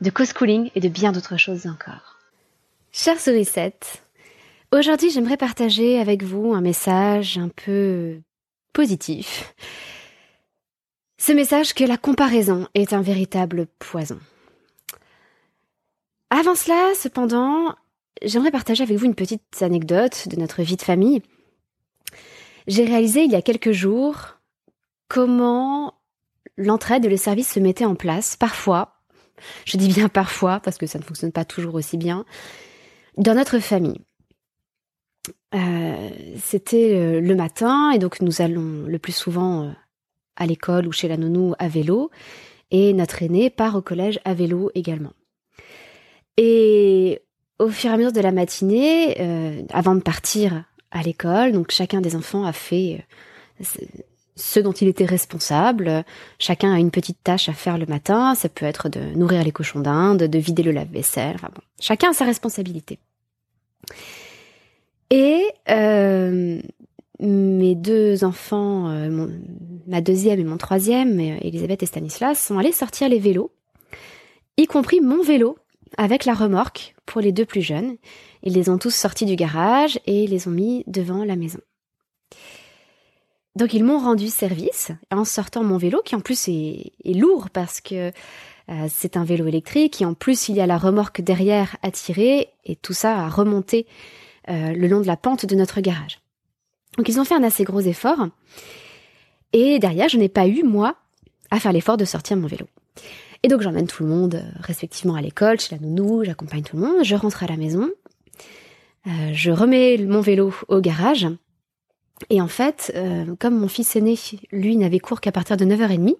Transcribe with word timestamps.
de 0.00 0.10
co-schooling 0.10 0.70
et 0.74 0.80
de 0.80 0.88
bien 0.88 1.12
d'autres 1.12 1.36
choses 1.36 1.66
encore. 1.66 2.18
Chers 2.92 3.20
souricettes, 3.20 4.02
aujourd'hui 4.72 5.10
j'aimerais 5.10 5.36
partager 5.36 5.98
avec 5.98 6.22
vous 6.22 6.54
un 6.54 6.60
message 6.60 7.38
un 7.38 7.48
peu 7.48 8.20
positif 8.72 9.54
ce 11.26 11.32
message 11.32 11.74
que 11.74 11.84
la 11.84 11.96
comparaison 11.96 12.68
est 12.74 12.92
un 12.92 13.02
véritable 13.02 13.66
poison. 13.80 14.20
Avant 16.30 16.54
cela, 16.54 16.94
cependant, 16.94 17.74
j'aimerais 18.22 18.50
partager 18.50 18.82
avec 18.82 18.96
vous 18.96 19.06
une 19.06 19.14
petite 19.14 19.60
anecdote 19.60 20.28
de 20.28 20.36
notre 20.36 20.62
vie 20.62 20.76
de 20.76 20.82
famille. 20.82 21.22
J'ai 22.66 22.84
réalisé 22.84 23.24
il 23.24 23.32
y 23.32 23.36
a 23.36 23.42
quelques 23.42 23.72
jours 23.72 24.36
comment 25.08 25.94
l'entraide 26.56 27.04
et 27.04 27.08
le 27.08 27.16
service 27.16 27.52
se 27.52 27.60
mettaient 27.60 27.84
en 27.84 27.94
place, 27.94 28.36
parfois, 28.36 28.95
je 29.64 29.76
dis 29.76 29.88
bien 29.88 30.08
parfois 30.08 30.60
parce 30.60 30.78
que 30.78 30.86
ça 30.86 30.98
ne 30.98 31.04
fonctionne 31.04 31.32
pas 31.32 31.44
toujours 31.44 31.74
aussi 31.74 31.96
bien, 31.96 32.24
dans 33.16 33.34
notre 33.34 33.58
famille. 33.58 34.00
Euh, 35.54 36.10
c'était 36.42 36.94
euh, 36.94 37.20
le 37.20 37.34
matin 37.34 37.90
et 37.90 37.98
donc 37.98 38.20
nous 38.20 38.42
allons 38.42 38.84
le 38.86 38.98
plus 38.98 39.16
souvent 39.16 39.62
euh, 39.62 39.70
à 40.36 40.46
l'école 40.46 40.86
ou 40.86 40.92
chez 40.92 41.08
la 41.08 41.16
nounou 41.16 41.54
à 41.58 41.68
vélo, 41.68 42.10
et 42.70 42.92
notre 42.92 43.22
aîné 43.22 43.48
part 43.48 43.76
au 43.76 43.80
collège 43.80 44.20
à 44.24 44.34
vélo 44.34 44.70
également. 44.74 45.12
Et 46.36 47.22
au 47.58 47.68
fur 47.68 47.90
et 47.90 47.94
à 47.94 47.96
mesure 47.96 48.12
de 48.12 48.20
la 48.20 48.32
matinée, 48.32 49.66
avant 49.72 49.94
de 49.94 50.02
partir 50.02 50.64
à 50.90 51.02
l'école, 51.02 51.52
donc 51.52 51.70
chacun 51.70 52.02
des 52.02 52.16
enfants 52.16 52.44
a 52.44 52.52
fait 52.52 53.06
ce 54.36 54.60
dont 54.60 54.72
il 54.72 54.88
était 54.88 55.06
responsable. 55.06 56.04
Chacun 56.38 56.72
a 56.72 56.78
une 56.78 56.90
petite 56.90 57.22
tâche 57.24 57.48
à 57.48 57.52
faire 57.52 57.78
le 57.78 57.86
matin. 57.86 58.34
Ça 58.34 58.48
peut 58.48 58.66
être 58.66 58.88
de 58.88 59.00
nourrir 59.16 59.42
les 59.42 59.52
cochons 59.52 59.80
d'Inde, 59.80 60.24
de 60.24 60.38
vider 60.38 60.62
le 60.62 60.72
lave-vaisselle. 60.72 61.34
Enfin 61.34 61.48
bon, 61.54 61.62
chacun 61.80 62.10
a 62.10 62.12
sa 62.12 62.24
responsabilité. 62.24 62.98
Et 65.10 65.42
euh, 65.70 66.60
mes 67.20 67.74
deux 67.74 68.24
enfants, 68.24 68.90
euh, 68.90 69.28
ma 69.86 70.00
deuxième 70.00 70.40
et 70.40 70.44
mon 70.44 70.58
troisième, 70.58 71.18
euh, 71.18 71.38
Elisabeth 71.40 71.82
et 71.82 71.86
Stanislas, 71.86 72.38
sont 72.40 72.58
allés 72.58 72.72
sortir 72.72 73.08
les 73.08 73.18
vélos, 73.18 73.52
y 74.56 74.66
compris 74.66 75.00
mon 75.00 75.22
vélo, 75.22 75.56
avec 75.96 76.24
la 76.24 76.34
remorque 76.34 76.94
pour 77.06 77.20
les 77.20 77.32
deux 77.32 77.46
plus 77.46 77.62
jeunes. 77.62 77.96
Ils 78.42 78.52
les 78.52 78.68
ont 78.68 78.78
tous 78.78 78.94
sortis 78.94 79.24
du 79.24 79.36
garage 79.36 79.98
et 80.06 80.26
les 80.26 80.48
ont 80.48 80.50
mis 80.50 80.84
devant 80.86 81.24
la 81.24 81.36
maison. 81.36 81.60
Donc 83.56 83.74
ils 83.74 83.82
m'ont 83.82 83.98
rendu 83.98 84.28
service 84.28 84.92
en 85.10 85.24
sortant 85.24 85.64
mon 85.64 85.78
vélo, 85.78 86.02
qui 86.04 86.14
en 86.14 86.20
plus 86.20 86.48
est, 86.48 86.92
lourd 87.04 87.50
parce 87.50 87.80
que 87.80 88.12
euh, 88.68 88.86
c'est 88.88 89.16
un 89.16 89.24
vélo 89.24 89.46
électrique, 89.46 90.00
et 90.02 90.04
en 90.04 90.14
plus 90.14 90.48
il 90.48 90.56
y 90.56 90.60
a 90.60 90.66
la 90.66 90.78
remorque 90.78 91.20
derrière 91.22 91.76
à 91.82 91.90
tirer, 91.90 92.50
et 92.64 92.76
tout 92.76 92.92
ça 92.92 93.18
a 93.18 93.28
remonté 93.28 93.86
le 94.48 94.86
long 94.86 95.00
de 95.00 95.08
la 95.08 95.16
pente 95.16 95.44
de 95.44 95.56
notre 95.56 95.80
garage. 95.80 96.20
Donc 96.96 97.08
ils 97.08 97.18
ont 97.18 97.24
fait 97.24 97.34
un 97.34 97.42
assez 97.42 97.64
gros 97.64 97.80
effort. 97.80 98.28
Et 99.52 99.78
derrière, 99.78 100.08
je 100.08 100.18
n'ai 100.18 100.28
pas 100.28 100.46
eu, 100.46 100.62
moi, 100.62 100.96
à 101.50 101.60
faire 101.60 101.72
l'effort 101.72 101.96
de 101.96 102.04
sortir 102.04 102.36
mon 102.36 102.46
vélo. 102.46 102.66
Et 103.42 103.48
donc 103.48 103.60
j'emmène 103.60 103.86
tout 103.86 104.02
le 104.02 104.08
monde 104.08 104.36
euh, 104.36 104.50
respectivement 104.60 105.14
à 105.14 105.20
l'école, 105.20 105.60
chez 105.60 105.76
la 105.76 105.80
nounou, 105.80 106.24
j'accompagne 106.24 106.62
tout 106.62 106.76
le 106.76 106.82
monde, 106.82 107.04
je 107.04 107.14
rentre 107.14 107.42
à 107.44 107.46
la 107.46 107.56
maison, 107.56 107.90
euh, 109.06 109.30
je 109.32 109.50
remets 109.50 109.98
mon 109.98 110.20
vélo 110.20 110.52
au 110.68 110.80
garage. 110.80 111.28
Et 112.30 112.40
en 112.40 112.48
fait, 112.48 112.92
euh, 112.94 113.36
comme 113.38 113.58
mon 113.58 113.68
fils 113.68 113.94
aîné, 113.96 114.16
lui, 114.50 114.76
n'avait 114.76 114.98
cours 114.98 115.20
qu'à 115.20 115.32
partir 115.32 115.56
de 115.56 115.64
9h30, 115.64 116.16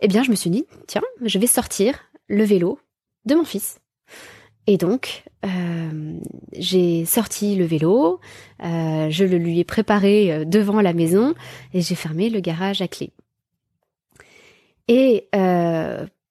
eh 0.00 0.08
bien 0.08 0.22
je 0.22 0.30
me 0.30 0.36
suis 0.36 0.50
dit, 0.50 0.66
tiens, 0.86 1.02
je 1.22 1.38
vais 1.38 1.46
sortir 1.46 1.98
le 2.28 2.44
vélo 2.44 2.78
de 3.24 3.34
mon 3.34 3.44
fils. 3.44 3.80
Et 4.66 4.76
donc, 4.76 5.24
euh, 5.44 6.18
j'ai 6.52 7.04
sorti 7.04 7.54
le 7.56 7.64
vélo, 7.64 8.20
euh, 8.62 9.10
je 9.10 9.24
le 9.24 9.36
lui 9.36 9.60
ai 9.60 9.64
préparé 9.64 10.44
devant 10.46 10.80
la 10.80 10.94
maison 10.94 11.34
et 11.74 11.82
j'ai 11.82 11.94
fermé 11.94 12.30
le 12.30 12.40
garage 12.40 12.80
à 12.80 12.88
clé. 12.88 13.10
Et 14.88 15.28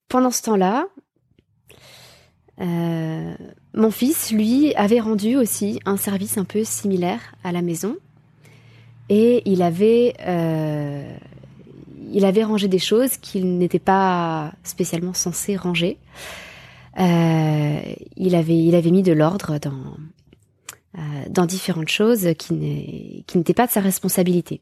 pendant 0.09 0.31
ce 0.31 0.43
temps-là, 0.43 0.87
mon 2.59 3.91
fils, 3.91 4.31
lui, 4.31 4.75
avait 4.75 4.99
rendu 4.99 5.35
aussi 5.35 5.79
un 5.85 5.97
service 5.97 6.37
un 6.37 6.45
peu 6.45 6.63
similaire 6.63 7.33
à 7.43 7.51
la 7.51 7.63
maison 7.63 7.97
et 9.13 9.43
il 9.45 9.61
avait 9.61 10.13
il 12.11 12.25
avait 12.25 12.43
rangé 12.43 12.67
des 12.67 12.79
choses 12.79 13.17
qu'il 13.17 13.57
n'était 13.57 13.79
pas 13.79 14.53
spécialement 14.63 15.13
censé 15.13 15.55
ranger. 15.55 15.97
Euh, 16.99 17.79
il 18.15 18.35
avait 18.35 18.91
mis 18.91 19.03
de 19.03 19.13
l'ordre 19.13 19.57
dans 19.59 19.97
euh, 20.95 20.99
dans 21.27 21.47
différentes 21.47 21.89
choses 21.89 22.29
qui 22.37 22.53
n'étaient 22.53 23.55
pas 23.55 23.65
de 23.65 23.71
sa 23.71 23.81
responsabilité. 23.81 24.61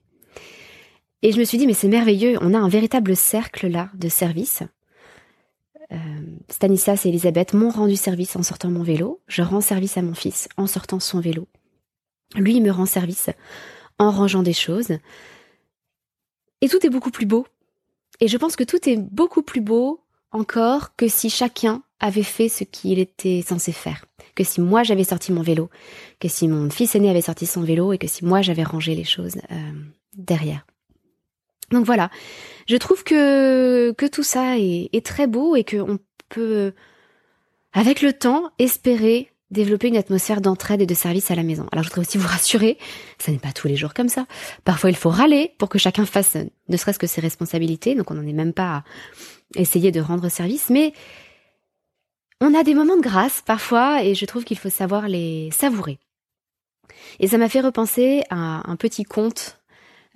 Et 1.23 1.33
je 1.33 1.39
me 1.39 1.43
suis 1.43 1.57
dit, 1.57 1.67
mais 1.67 1.73
c'est 1.73 1.89
merveilleux, 1.89 2.37
on 2.39 2.53
a 2.53 2.57
un 2.57 2.69
véritable 2.69 3.17
cercle 3.17 3.67
là 3.67 3.89
de 3.95 4.07
service. 4.07 4.63
Euh, 5.91 5.97
Stanislas 6.47 7.05
et 7.05 7.09
Elisabeth 7.09 7.53
m'ont 7.53 7.69
rendu 7.69 7.97
service 7.97 8.37
en 8.37 8.43
sortant 8.43 8.69
mon 8.69 8.81
vélo. 8.81 9.19
Je 9.27 9.41
rends 9.41 9.59
service 9.59 9.97
à 9.97 10.01
mon 10.01 10.13
fils 10.13 10.47
en 10.55 10.67
sortant 10.67 11.01
son 11.01 11.19
vélo. 11.19 11.49
Lui 12.35 12.61
me 12.61 12.71
rend 12.71 12.85
service 12.85 13.29
en 14.01 14.09
rangeant 14.09 14.41
des 14.41 14.53
choses. 14.53 14.97
Et 16.61 16.67
tout 16.67 16.85
est 16.85 16.89
beaucoup 16.89 17.11
plus 17.11 17.25
beau. 17.27 17.45
Et 18.19 18.27
je 18.27 18.37
pense 18.37 18.55
que 18.55 18.63
tout 18.63 18.89
est 18.89 18.97
beaucoup 18.97 19.43
plus 19.43 19.61
beau 19.61 20.03
encore 20.31 20.95
que 20.95 21.07
si 21.07 21.29
chacun 21.29 21.83
avait 21.99 22.23
fait 22.23 22.49
ce 22.49 22.63
qu'il 22.63 22.99
était 22.99 23.43
censé 23.47 23.71
faire. 23.71 24.05
Que 24.35 24.43
si 24.43 24.59
moi 24.59 24.81
j'avais 24.83 25.03
sorti 25.03 25.31
mon 25.31 25.43
vélo, 25.43 25.69
que 26.19 26.27
si 26.27 26.47
mon 26.47 26.69
fils 26.69 26.95
aîné 26.95 27.09
avait 27.09 27.21
sorti 27.21 27.45
son 27.45 27.61
vélo 27.61 27.93
et 27.93 27.97
que 27.97 28.07
si 28.07 28.25
moi 28.25 28.41
j'avais 28.41 28.63
rangé 28.63 28.95
les 28.95 29.03
choses 29.03 29.37
euh, 29.51 29.71
derrière. 30.17 30.65
Donc 31.69 31.85
voilà, 31.85 32.09
je 32.67 32.75
trouve 32.77 33.03
que, 33.03 33.91
que 33.91 34.05
tout 34.05 34.23
ça 34.23 34.57
est, 34.57 34.89
est 34.93 35.05
très 35.05 35.27
beau 35.27 35.55
et 35.55 35.63
qu'on 35.63 35.99
peut, 36.29 36.73
avec 37.71 38.01
le 38.01 38.13
temps, 38.13 38.51
espérer 38.59 39.30
développer 39.51 39.89
une 39.89 39.97
atmosphère 39.97 40.41
d'entraide 40.41 40.81
et 40.81 40.85
de 40.85 40.93
service 40.93 41.29
à 41.29 41.35
la 41.35 41.43
maison. 41.43 41.67
Alors 41.71 41.83
je 41.83 41.89
voudrais 41.89 42.01
aussi 42.01 42.17
vous 42.17 42.27
rassurer, 42.27 42.77
ça 43.19 43.31
n'est 43.31 43.37
pas 43.37 43.51
tous 43.51 43.67
les 43.67 43.75
jours 43.75 43.93
comme 43.93 44.09
ça. 44.09 44.25
Parfois 44.63 44.89
il 44.89 44.95
faut 44.95 45.09
râler 45.09 45.53
pour 45.57 45.69
que 45.69 45.77
chacun 45.77 46.05
fasse 46.05 46.37
ne 46.69 46.77
serait-ce 46.77 46.99
que 46.99 47.07
ses 47.07 47.21
responsabilités, 47.21 47.95
donc 47.95 48.09
on 48.11 48.15
n'en 48.15 48.25
est 48.25 48.33
même 48.33 48.53
pas 48.53 48.77
à 48.77 48.83
essayer 49.55 49.91
de 49.91 49.99
rendre 49.99 50.29
service, 50.29 50.69
mais 50.69 50.93
on 52.39 52.53
a 52.55 52.63
des 52.63 52.73
moments 52.73 52.97
de 52.97 53.01
grâce 53.01 53.43
parfois 53.45 54.03
et 54.03 54.15
je 54.15 54.25
trouve 54.25 54.43
qu'il 54.43 54.57
faut 54.57 54.69
savoir 54.69 55.07
les 55.07 55.49
savourer. 55.51 55.99
Et 57.19 57.27
ça 57.27 57.37
m'a 57.37 57.49
fait 57.49 57.61
repenser 57.61 58.23
à 58.29 58.69
un 58.69 58.75
petit 58.75 59.03
conte 59.03 59.59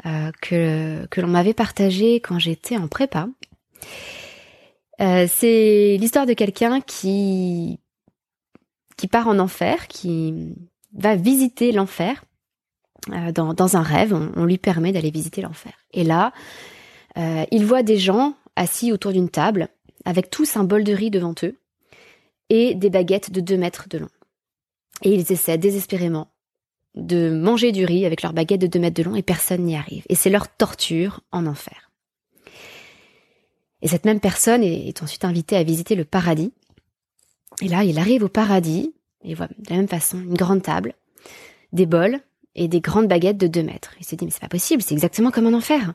euh, 0.05 0.31
que, 0.41 1.05
que 1.07 1.21
l'on 1.21 1.27
m'avait 1.27 1.53
partagé 1.53 2.15
quand 2.19 2.39
j'étais 2.39 2.77
en 2.77 2.87
prépa. 2.87 3.27
Euh, 5.01 5.27
c'est 5.29 5.97
l'histoire 5.99 6.25
de 6.25 6.33
quelqu'un 6.33 6.81
qui 6.81 7.79
qui 8.97 9.07
part 9.07 9.27
en 9.27 9.39
enfer, 9.39 9.87
qui 9.87 10.53
va 10.93 11.15
visiter 11.15 11.71
l'enfer 11.71 12.23
euh, 13.11 13.31
dans, 13.31 13.77
un 13.77 13.81
rêve. 13.81 14.13
On, 14.13 14.45
lui 14.45 14.57
permet 14.57 14.91
d'aller 14.91 15.11
visiter 15.11 15.41
l'enfer. 15.41 15.73
Et 15.93 16.03
là, 16.03 16.33
euh, 17.17 17.45
il 17.51 17.65
voit 17.65 17.83
des 17.83 17.97
gens 17.97 18.35
assis 18.55 18.91
autour 18.91 19.11
d'une 19.11 19.29
table 19.29 19.69
avec 20.05 20.29
tous 20.29 20.57
un 20.57 20.63
bol 20.63 20.83
de 20.83 20.93
riz 20.93 21.11
devant 21.11 21.35
eux 21.43 21.59
et 22.49 22.75
des 22.75 22.89
baguettes 22.89 23.31
de 23.31 23.41
2 23.41 23.57
mètres 23.57 23.87
de 23.89 23.97
long. 23.97 24.09
Et 25.03 25.13
ils 25.13 25.31
essaient 25.31 25.57
désespérément 25.57 26.31
de 26.95 27.29
manger 27.29 27.71
du 27.71 27.83
riz 27.83 28.05
avec 28.05 28.21
leurs 28.21 28.33
baguettes 28.33 28.61
de 28.61 28.67
2 28.67 28.79
mètres 28.79 28.95
de 28.95 29.03
long 29.03 29.15
et 29.15 29.23
personne 29.23 29.63
n'y 29.63 29.75
arrive. 29.75 30.03
Et 30.07 30.15
c'est 30.15 30.29
leur 30.29 30.47
torture 30.47 31.21
en 31.31 31.45
enfer. 31.45 31.91
Et 33.81 33.87
cette 33.87 34.05
même 34.05 34.21
personne 34.21 34.63
est 34.63 35.03
ensuite 35.03 35.25
invitée 35.25 35.57
à 35.57 35.63
visiter 35.63 35.95
le 35.95 36.05
paradis 36.05 36.53
et 37.61 37.67
là, 37.67 37.83
il 37.83 37.99
arrive 37.99 38.23
au 38.23 38.29
paradis, 38.29 38.93
et 39.23 39.33
voit 39.33 39.47
de 39.47 39.69
la 39.69 39.77
même 39.77 39.87
façon 39.87 40.19
une 40.19 40.35
grande 40.35 40.61
table, 40.61 40.93
des 41.73 41.85
bols 41.85 42.19
et 42.55 42.67
des 42.67 42.81
grandes 42.81 43.07
baguettes 43.07 43.37
de 43.37 43.47
deux 43.47 43.63
mètres. 43.63 43.95
Il 43.99 44.05
se 44.05 44.15
dit, 44.15 44.25
mais 44.25 44.31
c'est 44.31 44.39
pas 44.39 44.47
possible, 44.47 44.81
c'est 44.81 44.93
exactement 44.93 45.31
comme 45.31 45.47
un 45.47 45.53
enfer. 45.53 45.93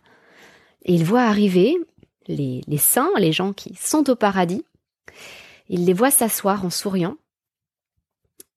Et 0.84 0.94
il 0.94 1.04
voit 1.04 1.22
arriver 1.22 1.76
les, 2.26 2.62
les 2.66 2.78
saints, 2.78 3.10
les 3.18 3.32
gens 3.32 3.52
qui 3.52 3.74
sont 3.74 4.08
au 4.10 4.16
paradis. 4.16 4.64
Il 5.68 5.84
les 5.84 5.92
voit 5.92 6.10
s'asseoir 6.10 6.64
en 6.64 6.70
souriant. 6.70 7.16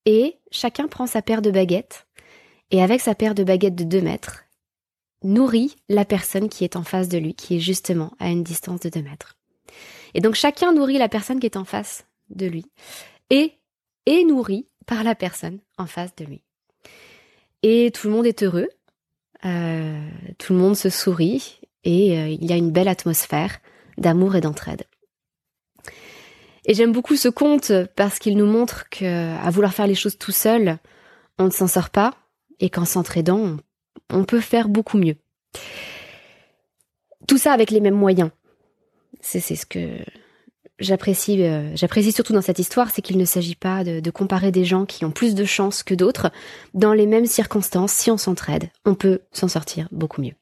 Et 0.06 0.38
chacun 0.52 0.88
prend 0.88 1.08
sa 1.08 1.22
paire 1.22 1.42
de 1.42 1.52
baguettes. 1.52 2.08
Et 2.72 2.82
avec 2.82 3.02
sa 3.02 3.16
paire 3.16 3.36
de 3.36 3.44
baguettes 3.44 3.76
de 3.76 3.84
deux 3.84 4.02
mètres, 4.02 4.44
nourrit 5.24 5.76
la 5.90 6.06
personne 6.06 6.50
qui 6.50 6.64
est 6.64 6.76
en 6.76 6.84
face 6.84 7.08
de 7.08 7.18
lui, 7.18 7.36
qui 7.36 7.58
est 7.58 7.60
justement 7.60 8.12
à 8.20 8.30
une 8.30 8.44
distance 8.44 8.82
de 8.82 8.90
deux 8.90 9.04
mètres. 9.04 9.38
Et 10.14 10.22
donc 10.22 10.36
chacun 10.36 10.74
nourrit 10.74 10.98
la 10.98 11.10
personne 11.10 11.40
qui 11.40 11.46
est 11.46 11.58
en 11.58 11.66
face 11.66 12.06
de 12.36 12.46
lui 12.46 12.66
et 13.30 13.54
est 14.06 14.24
nourri 14.24 14.68
par 14.86 15.04
la 15.04 15.16
personne 15.16 15.60
en 15.78 15.86
face 15.86 16.16
de 16.16 16.26
lui. 16.26 16.44
Et 17.62 17.92
tout 17.92 18.08
le 18.08 18.14
monde 18.14 18.26
est 18.26 18.44
heureux, 18.44 18.68
euh, 19.46 20.10
tout 20.38 20.54
le 20.54 20.60
monde 20.60 20.76
se 20.76 20.90
sourit 20.90 21.60
et 21.84 22.18
euh, 22.18 22.28
il 22.28 22.46
y 22.46 22.54
a 22.54 22.58
une 22.58 22.72
belle 22.72 22.88
atmosphère 22.88 23.60
d'amour 23.98 24.36
et 24.36 24.42
d'entraide. 24.42 24.84
Et 26.66 26.74
j'aime 26.74 26.92
beaucoup 26.92 27.16
ce 27.16 27.28
conte 27.28 27.72
parce 27.96 28.20
qu'il 28.20 28.38
nous 28.38 28.46
montre 28.46 28.90
que 28.90 29.36
à 29.38 29.50
vouloir 29.50 29.74
faire 29.74 29.88
les 29.88 29.96
choses 29.96 30.18
tout 30.18 30.32
seul, 30.32 30.78
on 31.38 31.46
ne 31.46 31.50
s'en 31.50 31.68
sort 31.68 31.90
pas 31.90 32.14
et 32.60 32.70
qu'en 32.70 32.86
s'entraidant, 32.86 33.58
on, 34.10 34.24
peut 34.24 34.40
faire 34.40 34.70
beaucoup 34.70 34.98
mieux. 34.98 35.18
Tout 37.28 37.38
ça 37.38 37.52
avec 37.52 37.72
les 37.72 37.82
mêmes 37.82 37.96
moyens. 37.96 38.30
C'est 39.20 39.42
ce 39.42 39.66
que 39.66 39.98
j'apprécie, 40.80 41.44
euh, 41.44 41.76
j'apprécie 41.76 42.12
surtout 42.12 42.34
dans 42.34 42.42
cette 42.42 42.60
histoire, 42.60 42.90
c'est 42.92 43.02
qu'il 43.02 43.18
ne 43.18 43.26
s'agit 43.26 43.56
pas 43.56 43.84
de, 43.84 44.10
comparer 44.12 44.52
des 44.52 44.66
gens 44.66 44.86
qui 44.86 45.06
ont 45.06 45.12
plus 45.12 45.36
de 45.36 45.46
chance 45.46 45.84
que 45.84 45.94
d'autres. 45.94 46.32
Dans 46.74 46.94
les 46.94 47.06
mêmes 47.06 47.26
circonstances, 47.26 47.92
si 47.92 48.12
on 48.12 48.18
s'entraide, 48.18 48.70
on 48.86 48.96
peut 48.96 49.22
s'en 49.32 49.48
sortir 49.48 49.88
beaucoup 49.92 50.22
mieux. 50.22 50.36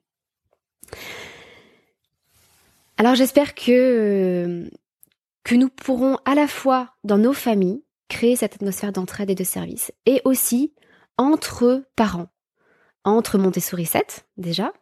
Alors 2.98 3.16
j'espère 3.16 3.56
que 3.56 3.72
euh, 3.72 4.70
que 5.44 5.56
nous 5.56 5.70
pourrons 5.70 6.18
à 6.26 6.36
la 6.36 6.48
fois 6.48 6.94
dans 7.04 7.18
nos 7.18 7.34
familles 7.34 7.84
créer 8.10 8.36
cette 8.36 8.56
atmosphère 8.56 8.92
d'entraide 8.92 9.30
et 9.30 9.36
de 9.36 9.44
service, 9.44 9.92
et 10.06 10.22
aussi 10.26 10.74
entre 11.18 11.84
parents, 11.96 12.28
entre 13.04 13.38
Montessori 13.38 13.86
7 13.86 14.28
déjà, 14.38 14.74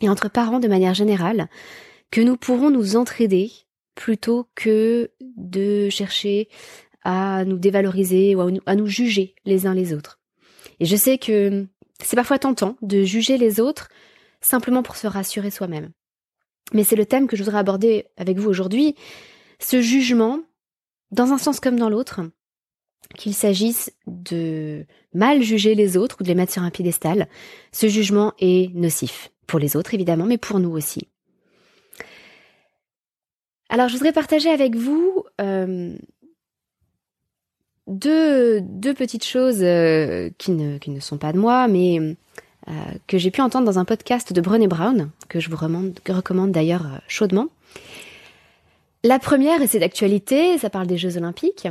et 0.00 0.08
entre 0.08 0.28
parents 0.28 0.60
de 0.60 0.68
manière 0.68 0.94
générale, 0.94 1.48
que 2.10 2.20
nous 2.20 2.36
pourrons 2.36 2.70
nous 2.70 2.96
entraider 2.96 3.52
plutôt 3.98 4.46
que 4.54 5.10
de 5.20 5.90
chercher 5.90 6.48
à 7.02 7.44
nous 7.44 7.58
dévaloriser 7.58 8.36
ou 8.36 8.60
à 8.64 8.76
nous, 8.76 8.86
juger 8.86 9.34
les 9.44 9.66
uns 9.66 9.74
les 9.74 9.92
autres. 9.92 10.20
Et 10.78 10.84
je 10.84 10.94
sais 10.94 11.18
que 11.18 11.66
c'est 12.00 12.14
parfois 12.14 12.38
tentant 12.38 12.76
de 12.80 13.02
juger 13.02 13.38
les 13.38 13.58
autres 13.58 13.88
simplement 14.40 14.84
pour 14.84 14.94
se 14.94 15.08
rassurer 15.08 15.50
soi-même. 15.50 15.90
Mais 16.72 16.84
c'est 16.84 16.94
le 16.94 17.06
thème 17.06 17.26
que 17.26 17.36
je 17.36 17.42
voudrais 17.42 17.58
aborder 17.58 18.06
avec 18.16 18.38
vous 18.38 18.48
aujourd'hui, 18.48 18.94
ce 19.58 19.82
jugement, 19.82 20.38
dans 21.10 21.32
un 21.32 21.38
sens 21.38 21.58
comme 21.58 21.78
dans 21.78 21.90
l'autre, 21.90 22.20
qu'il 23.16 23.34
s'agisse 23.34 23.92
de 24.06 24.86
mal 25.12 25.42
juger 25.42 25.74
les 25.74 25.96
autres 25.96 26.18
ou 26.20 26.22
de 26.22 26.28
les 26.28 26.36
mettre 26.36 26.52
sur 26.52 26.62
un 26.62 26.70
piédestal, 26.70 27.26
ce 27.72 27.88
jugement 27.88 28.32
est 28.38 28.72
nocif, 28.74 29.32
pour 29.48 29.58
les 29.58 29.76
autres 29.76 29.92
évidemment, 29.92 30.26
mais 30.26 30.38
pour 30.38 30.60
nous 30.60 30.70
aussi. 30.70 31.08
Alors, 33.68 33.88
je 33.88 33.94
voudrais 33.94 34.12
partager 34.12 34.48
avec 34.48 34.76
vous 34.76 35.24
euh, 35.40 35.96
deux, 37.86 38.94
petites 38.94 39.24
choses 39.24 39.62
euh, 39.62 40.30
qui, 40.38 40.52
ne, 40.52 41.00
sont 41.00 41.18
pas 41.18 41.32
de 41.32 41.38
moi, 41.38 41.68
mais 41.68 41.98
euh, 42.68 42.72
que 43.06 43.18
j'ai 43.18 43.30
pu 43.30 43.42
entendre 43.42 43.66
dans 43.66 43.78
un 43.78 43.84
podcast 43.84 44.32
de 44.32 44.40
Brené 44.40 44.68
Brown, 44.68 45.10
que 45.28 45.38
je 45.38 45.50
vous 45.50 45.56
recommande, 45.56 46.52
d'ailleurs 46.52 46.86
chaudement. 47.08 47.48
La 49.04 49.18
première, 49.18 49.60
et 49.60 49.66
c'est 49.66 49.78
d'actualité, 49.78 50.58
ça 50.58 50.70
parle 50.70 50.86
des 50.86 50.98
Jeux 50.98 51.18
Olympiques, 51.18 51.68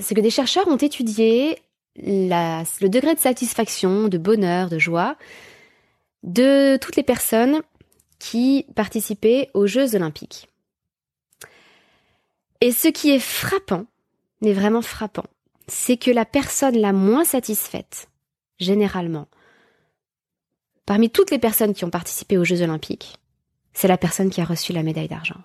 c'est 0.00 0.14
que 0.14 0.20
des 0.20 0.30
chercheurs 0.30 0.66
ont 0.68 0.76
étudié 0.76 1.58
le 1.96 2.88
degré 2.88 3.14
de 3.14 3.20
satisfaction, 3.20 4.08
de 4.08 4.18
bonheur, 4.18 4.68
de 4.68 4.78
joie 4.78 5.16
de 6.22 6.76
toutes 6.78 6.96
les 6.96 7.02
personnes 7.02 7.62
qui 8.18 8.66
participaient 8.74 9.50
aux 9.54 9.66
Jeux 9.66 9.94
olympiques. 9.94 10.48
Et 12.60 12.72
ce 12.72 12.88
qui 12.88 13.10
est 13.10 13.20
frappant, 13.20 13.86
mais 14.40 14.52
vraiment 14.52 14.82
frappant, 14.82 15.26
c'est 15.68 15.96
que 15.96 16.10
la 16.10 16.24
personne 16.24 16.78
la 16.78 16.92
moins 16.92 17.24
satisfaite, 17.24 18.08
généralement, 18.58 19.28
parmi 20.86 21.10
toutes 21.10 21.30
les 21.30 21.38
personnes 21.38 21.74
qui 21.74 21.84
ont 21.84 21.90
participé 21.90 22.38
aux 22.38 22.44
Jeux 22.44 22.62
olympiques, 22.62 23.16
c'est 23.72 23.88
la 23.88 23.98
personne 23.98 24.30
qui 24.30 24.40
a 24.40 24.44
reçu 24.44 24.72
la 24.72 24.82
médaille 24.82 25.08
d'argent. 25.08 25.42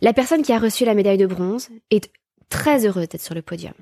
La 0.00 0.12
personne 0.12 0.42
qui 0.42 0.52
a 0.52 0.58
reçu 0.58 0.84
la 0.84 0.94
médaille 0.94 1.18
de 1.18 1.26
bronze 1.26 1.70
est 1.90 2.10
très 2.48 2.86
heureuse 2.86 3.08
d'être 3.08 3.22
sur 3.22 3.34
le 3.34 3.42
podium. 3.42 3.74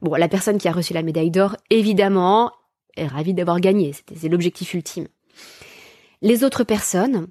Bon, 0.00 0.14
la 0.14 0.28
personne 0.28 0.58
qui 0.58 0.68
a 0.68 0.72
reçu 0.72 0.94
la 0.94 1.02
médaille 1.02 1.30
d'or, 1.30 1.56
évidemment, 1.70 2.52
est 2.96 3.06
ravie 3.06 3.34
d'avoir 3.34 3.60
gagné. 3.60 3.92
C'est 3.92 4.28
l'objectif 4.28 4.74
ultime. 4.74 5.08
Les 6.22 6.44
autres 6.44 6.64
personnes 6.64 7.26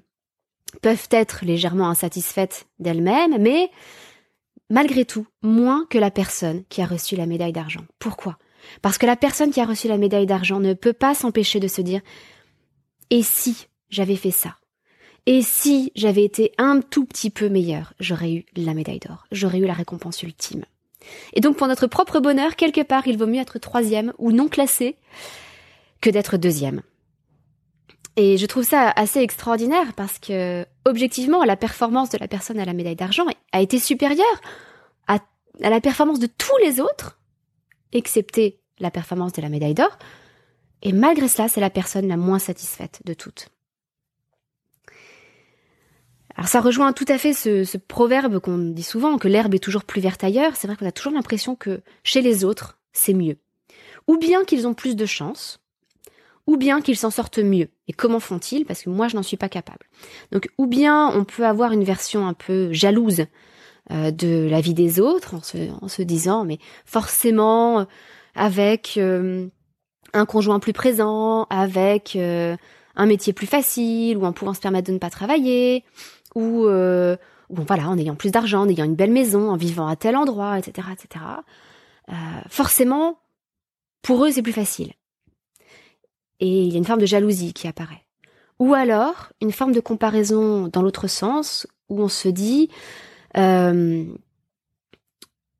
peuvent 0.82 1.08
être 1.10 1.44
légèrement 1.44 1.88
insatisfaites 1.88 2.66
d'elles-mêmes, 2.78 3.40
mais 3.40 3.70
malgré 4.70 5.04
tout, 5.04 5.26
moins 5.42 5.86
que 5.90 5.98
la 5.98 6.10
personne 6.10 6.64
qui 6.68 6.82
a 6.82 6.86
reçu 6.86 7.16
la 7.16 7.26
médaille 7.26 7.52
d'argent. 7.52 7.84
Pourquoi? 7.98 8.38
Parce 8.80 8.98
que 8.98 9.06
la 9.06 9.16
personne 9.16 9.50
qui 9.50 9.60
a 9.60 9.64
reçu 9.64 9.88
la 9.88 9.96
médaille 9.96 10.26
d'argent 10.26 10.60
ne 10.60 10.74
peut 10.74 10.92
pas 10.92 11.14
s'empêcher 11.14 11.58
de 11.58 11.68
se 11.68 11.80
dire 11.80 12.00
Et 13.10 13.22
si 13.22 13.66
j'avais 13.88 14.16
fait 14.16 14.30
ça? 14.30 14.56
Et 15.24 15.42
si 15.42 15.92
j'avais 15.94 16.24
été 16.24 16.52
un 16.58 16.80
tout 16.80 17.04
petit 17.04 17.30
peu 17.30 17.48
meilleur, 17.48 17.94
j'aurais 18.00 18.32
eu 18.32 18.44
la 18.56 18.74
médaille 18.74 18.98
d'or, 18.98 19.26
j'aurais 19.30 19.58
eu 19.58 19.66
la 19.66 19.72
récompense 19.72 20.22
ultime. 20.22 20.64
Et 21.32 21.40
donc 21.40 21.56
pour 21.56 21.66
notre 21.66 21.86
propre 21.86 22.20
bonheur, 22.20 22.56
quelque 22.56 22.82
part, 22.82 23.06
il 23.06 23.16
vaut 23.18 23.26
mieux 23.26 23.40
être 23.40 23.58
troisième 23.58 24.12
ou 24.18 24.32
non 24.32 24.48
classé 24.48 24.96
que 26.00 26.10
d'être 26.10 26.36
deuxième. 26.36 26.82
Et 28.16 28.36
je 28.36 28.46
trouve 28.46 28.64
ça 28.64 28.90
assez 28.90 29.20
extraordinaire 29.20 29.94
parce 29.94 30.18
que, 30.18 30.66
objectivement, 30.84 31.44
la 31.44 31.56
performance 31.56 32.10
de 32.10 32.18
la 32.18 32.28
personne 32.28 32.58
à 32.58 32.64
la 32.64 32.74
médaille 32.74 32.96
d'argent 32.96 33.24
a 33.52 33.60
été 33.60 33.78
supérieure 33.78 34.40
à, 35.08 35.18
la 35.60 35.80
performance 35.80 36.18
de 36.18 36.26
tous 36.26 36.56
les 36.62 36.80
autres, 36.80 37.18
excepté 37.92 38.60
la 38.78 38.90
performance 38.90 39.32
de 39.32 39.42
la 39.42 39.48
médaille 39.48 39.74
d'or. 39.74 39.98
Et 40.82 40.92
malgré 40.92 41.28
cela, 41.28 41.48
c'est 41.48 41.60
la 41.60 41.70
personne 41.70 42.08
la 42.08 42.16
moins 42.16 42.38
satisfaite 42.38 43.00
de 43.04 43.14
toutes. 43.14 43.48
Alors 46.34 46.48
ça 46.48 46.60
rejoint 46.60 46.92
tout 46.92 47.04
à 47.08 47.18
fait 47.18 47.34
ce 47.34 47.76
proverbe 47.76 48.40
qu'on 48.40 48.58
dit 48.58 48.82
souvent, 48.82 49.16
que 49.16 49.28
l'herbe 49.28 49.54
est 49.54 49.58
toujours 49.58 49.84
plus 49.84 50.00
verte 50.00 50.24
ailleurs. 50.24 50.56
C'est 50.56 50.66
vrai 50.66 50.76
qu'on 50.76 50.86
a 50.86 50.92
toujours 50.92 51.12
l'impression 51.12 51.54
que 51.54 51.82
chez 52.04 52.20
les 52.20 52.44
autres, 52.44 52.78
c'est 52.92 53.14
mieux. 53.14 53.36
Ou 54.06 54.18
bien 54.18 54.44
qu'ils 54.44 54.66
ont 54.66 54.74
plus 54.74 54.96
de 54.96 55.06
chance, 55.06 55.61
ou 56.46 56.56
bien 56.56 56.80
qu'ils 56.80 56.96
s'en 56.96 57.10
sortent 57.10 57.38
mieux. 57.38 57.68
Et 57.88 57.92
comment 57.92 58.20
font-ils? 58.20 58.64
Parce 58.64 58.82
que 58.82 58.90
moi, 58.90 59.08
je 59.08 59.16
n'en 59.16 59.22
suis 59.22 59.36
pas 59.36 59.48
capable. 59.48 59.86
Donc, 60.32 60.48
ou 60.58 60.66
bien 60.66 61.08
on 61.08 61.24
peut 61.24 61.46
avoir 61.46 61.72
une 61.72 61.84
version 61.84 62.26
un 62.26 62.34
peu 62.34 62.72
jalouse 62.72 63.26
euh, 63.90 64.10
de 64.12 64.48
la 64.48 64.60
vie 64.60 64.74
des 64.74 65.00
autres, 65.00 65.34
en 65.34 65.88
se, 65.88 66.02
disant, 66.02 66.44
mais 66.44 66.58
forcément, 66.84 67.80
euh, 67.80 67.84
avec 68.34 68.94
euh, 68.96 69.48
un 70.12 70.24
conjoint 70.24 70.60
plus 70.60 70.72
présent, 70.72 71.46
avec 71.50 72.16
un 72.16 73.06
métier 73.06 73.32
plus 73.32 73.46
facile, 73.46 74.18
ou 74.18 74.24
en 74.24 74.32
pouvant 74.32 74.54
se 74.54 74.60
permettre 74.60 74.86
de 74.86 74.92
ne 74.92 74.98
pas 74.98 75.10
travailler, 75.10 75.84
ou 76.34 76.64
bon 76.64 77.64
voilà, 77.66 77.88
en 77.88 77.98
ayant 77.98 78.14
plus 78.14 78.30
d'argent, 78.30 78.62
en 78.62 78.68
ayant 78.68 78.84
une 78.84 78.94
belle 78.94 79.10
maison, 79.10 79.50
en 79.50 79.56
vivant 79.56 79.86
à 79.86 79.96
tel 79.96 80.16
endroit, 80.16 80.58
etc., 80.58 80.88
etc. 80.92 81.24
forcément, 82.48 83.18
pour 84.02 84.24
eux, 84.24 84.30
c'est 84.30 84.42
plus 84.42 84.52
facile 84.52 84.92
et 86.42 86.64
il 86.64 86.72
y 86.72 86.74
a 86.74 86.78
une 86.78 86.84
forme 86.84 87.00
de 87.00 87.06
jalousie 87.06 87.52
qui 87.52 87.68
apparaît. 87.68 88.04
Ou 88.58 88.74
alors 88.74 89.32
une 89.40 89.52
forme 89.52 89.70
de 89.70 89.78
comparaison 89.78 90.66
dans 90.66 90.82
l'autre 90.82 91.06
sens, 91.06 91.68
où 91.88 92.02
on 92.02 92.08
se 92.08 92.28
dit, 92.28 92.68
euh, 93.36 94.04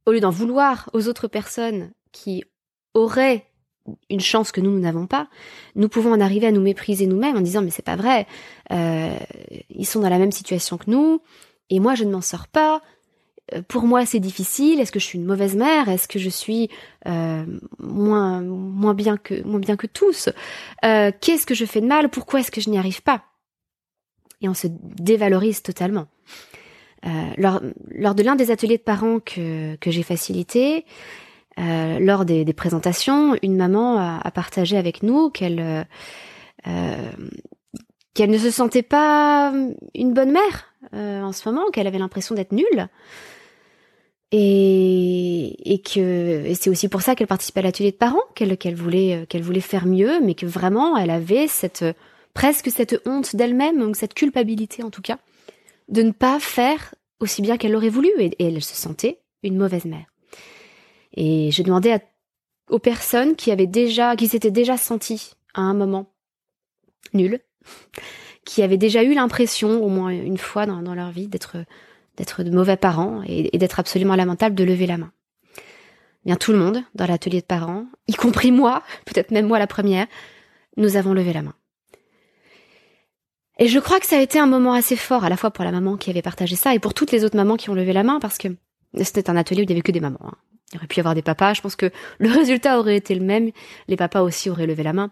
au 0.06 0.10
lieu 0.10 0.18
d'en 0.18 0.30
vouloir 0.30 0.90
aux 0.92 1.06
autres 1.06 1.28
personnes 1.28 1.92
qui 2.10 2.42
auraient 2.94 3.46
une 4.10 4.20
chance 4.20 4.50
que 4.50 4.60
nous, 4.60 4.72
nous 4.72 4.80
n'avons 4.80 5.06
pas, 5.06 5.28
nous 5.76 5.88
pouvons 5.88 6.12
en 6.12 6.20
arriver 6.20 6.48
à 6.48 6.52
nous 6.52 6.60
mépriser 6.60 7.06
nous-mêmes 7.06 7.36
en 7.36 7.40
disant 7.42 7.62
mais 7.62 7.70
c'est 7.70 7.82
pas 7.82 7.96
vrai, 7.96 8.26
euh, 8.72 9.16
ils 9.70 9.86
sont 9.86 10.00
dans 10.00 10.08
la 10.08 10.18
même 10.18 10.32
situation 10.32 10.78
que 10.78 10.90
nous, 10.90 11.20
et 11.70 11.78
moi 11.78 11.94
je 11.94 12.02
ne 12.02 12.10
m'en 12.10 12.20
sors 12.20 12.48
pas, 12.48 12.82
pour 13.68 13.84
moi 13.84 14.06
c'est 14.06 14.20
difficile. 14.20 14.80
Est-ce 14.80 14.92
que 14.92 15.00
je 15.00 15.04
suis 15.04 15.18
une 15.18 15.24
mauvaise 15.24 15.56
mère? 15.56 15.88
Est-ce 15.88 16.08
que 16.08 16.18
je 16.18 16.28
suis 16.28 16.70
euh, 17.06 17.44
moins 17.78 18.40
moins 18.40 18.94
bien 18.94 19.16
que 19.16 19.42
moins 19.42 19.60
bien 19.60 19.76
que 19.76 19.86
tous? 19.86 20.28
Euh, 20.84 21.10
Qu'est-ce 21.20 21.46
que 21.46 21.54
je 21.54 21.64
fais 21.64 21.80
de 21.80 21.86
mal? 21.86 22.08
Pourquoi 22.08 22.40
est-ce 22.40 22.50
que 22.50 22.60
je 22.60 22.70
n'y 22.70 22.78
arrive 22.78 23.02
pas? 23.02 23.24
Et 24.40 24.48
on 24.48 24.54
se 24.54 24.66
dévalorise 24.70 25.62
totalement. 25.62 26.06
Euh, 27.04 27.08
lors, 27.36 27.60
lors 27.90 28.14
de 28.14 28.22
l'un 28.22 28.36
des 28.36 28.50
ateliers 28.50 28.78
de 28.78 28.82
parents 28.82 29.18
que, 29.18 29.74
que 29.76 29.90
j'ai 29.90 30.04
facilité, 30.04 30.84
euh, 31.58 31.98
lors 31.98 32.24
des, 32.24 32.44
des, 32.44 32.52
présentations, 32.52 33.36
une 33.42 33.56
maman 33.56 33.98
a, 33.98 34.20
a 34.22 34.30
partagé 34.30 34.76
avec 34.76 35.02
nous 35.02 35.30
qu'elle 35.30 35.86
qu'elle 38.14 38.30
ne 38.30 38.38
se 38.38 38.50
sentait 38.52 38.82
pas 38.82 39.52
une 39.94 40.12
bonne 40.12 40.30
mère 40.30 40.71
en 40.92 41.32
ce 41.32 41.48
moment, 41.48 41.70
qu'elle 41.70 41.86
avait 41.86 41.98
l'impression 41.98 42.34
d'être 42.34 42.52
nulle 42.52 42.88
et, 44.32 45.74
et 45.74 45.78
que 45.82 46.52
c'est 46.54 46.70
aussi 46.70 46.88
pour 46.88 47.02
ça 47.02 47.14
qu'elle 47.14 47.26
participait 47.26 47.60
à 47.60 47.64
l'atelier 47.64 47.92
de 47.92 47.96
parents, 47.96 48.22
qu'elle 48.34 48.74
voulait 48.74 49.16
euh, 49.16 49.26
qu'elle 49.26 49.42
voulait 49.42 49.60
faire 49.60 49.86
mieux, 49.86 50.20
mais 50.22 50.34
que 50.34 50.46
vraiment 50.46 50.96
elle 50.96 51.10
avait 51.10 51.46
cette 51.46 51.84
presque 52.32 52.70
cette 52.70 53.00
honte 53.06 53.36
d'elle-même, 53.36 53.78
donc 53.78 53.94
cette 53.94 54.14
culpabilité 54.14 54.82
en 54.82 54.90
tout 54.90 55.02
cas, 55.02 55.18
de 55.88 56.02
ne 56.02 56.12
pas 56.12 56.40
faire 56.40 56.94
aussi 57.20 57.42
bien 57.42 57.58
qu'elle 57.58 57.72
l'aurait 57.72 57.90
voulu, 57.90 58.08
et, 58.18 58.34
elle 58.40 58.62
se 58.62 58.74
sentait 58.74 59.20
une 59.42 59.56
mauvaise 59.56 59.84
mère. 59.84 60.06
Et 61.14 61.50
je 61.50 61.62
demandais 61.62 61.92
à, 61.92 62.00
aux 62.70 62.78
personnes 62.78 63.36
qui 63.36 63.50
avaient 63.50 63.66
déjà, 63.66 64.16
qui 64.16 64.28
s'étaient 64.28 64.50
déjà 64.50 64.78
senties 64.78 65.32
à 65.52 65.60
un 65.60 65.74
moment 65.74 66.10
nul, 67.12 67.38
qui 68.44 68.62
avaient 68.62 68.78
déjà 68.78 69.02
eu 69.04 69.14
l'impression, 69.14 69.82
au 69.82 69.88
moins 69.88 70.10
une 70.10 70.38
fois 70.38 70.66
dans, 70.66 70.94
leur 70.94 71.10
vie, 71.10 71.28
d'être 71.28 71.56
de 72.42 72.50
mauvais 72.50 72.76
parents 72.76 73.22
et, 73.26 73.56
d'être 73.56 73.80
absolument 73.80 74.16
lamentable 74.16 74.54
de 74.54 74.64
lever 74.64 74.86
la 74.86 74.98
main. 74.98 75.12
Bien 76.24 76.36
tout 76.36 76.52
le 76.52 76.58
monde 76.58 76.82
dans 76.94 77.06
l'atelier 77.06 77.40
de 77.40 77.46
parents, 77.46 77.86
y 78.08 78.14
compris 78.14 78.50
moi, 78.52 78.82
peut-être 79.04 79.30
même 79.30 79.46
moi 79.46 79.58
la 79.58 79.66
première, 79.66 80.06
nous 80.76 80.96
avons 80.96 81.14
levé 81.14 81.32
la 81.32 81.42
main. 81.42 81.54
Et 83.58 83.68
je 83.68 83.78
crois 83.78 84.00
que 84.00 84.06
ça 84.06 84.16
a 84.16 84.20
été 84.20 84.38
un 84.38 84.46
moment 84.46 84.72
assez 84.72 84.96
fort, 84.96 85.24
à 85.24 85.28
la 85.28 85.36
fois 85.36 85.50
pour 85.50 85.64
la 85.64 85.72
maman 85.72 85.96
qui 85.96 86.10
avait 86.10 86.22
partagé 86.22 86.56
ça 86.56 86.74
et 86.74 86.78
pour 86.78 86.94
toutes 86.94 87.12
les 87.12 87.24
autres 87.24 87.36
mamans 87.36 87.56
qui 87.56 87.70
ont 87.70 87.74
levé 87.74 87.92
la 87.92 88.02
main, 88.02 88.18
parce 88.18 88.38
que 88.38 88.48
c'était 89.02 89.30
un 89.30 89.36
atelier 89.36 89.60
où 89.60 89.64
il 89.64 89.66
n'y 89.66 89.72
avait 89.72 89.82
que 89.82 89.92
des 89.92 90.00
mamans. 90.00 90.18
Hein. 90.24 90.34
Il 90.72 90.78
aurait 90.78 90.86
pu 90.86 90.96
y 90.96 91.00
avoir 91.00 91.14
des 91.14 91.22
papas. 91.22 91.54
Je 91.54 91.60
pense 91.60 91.76
que 91.76 91.90
le 92.18 92.28
résultat 92.32 92.78
aurait 92.78 92.96
été 92.96 93.14
le 93.14 93.24
même. 93.24 93.50
Les 93.88 93.96
papas 93.96 94.22
aussi 94.22 94.50
auraient 94.50 94.66
levé 94.66 94.82
la 94.82 94.92
main. 94.92 95.10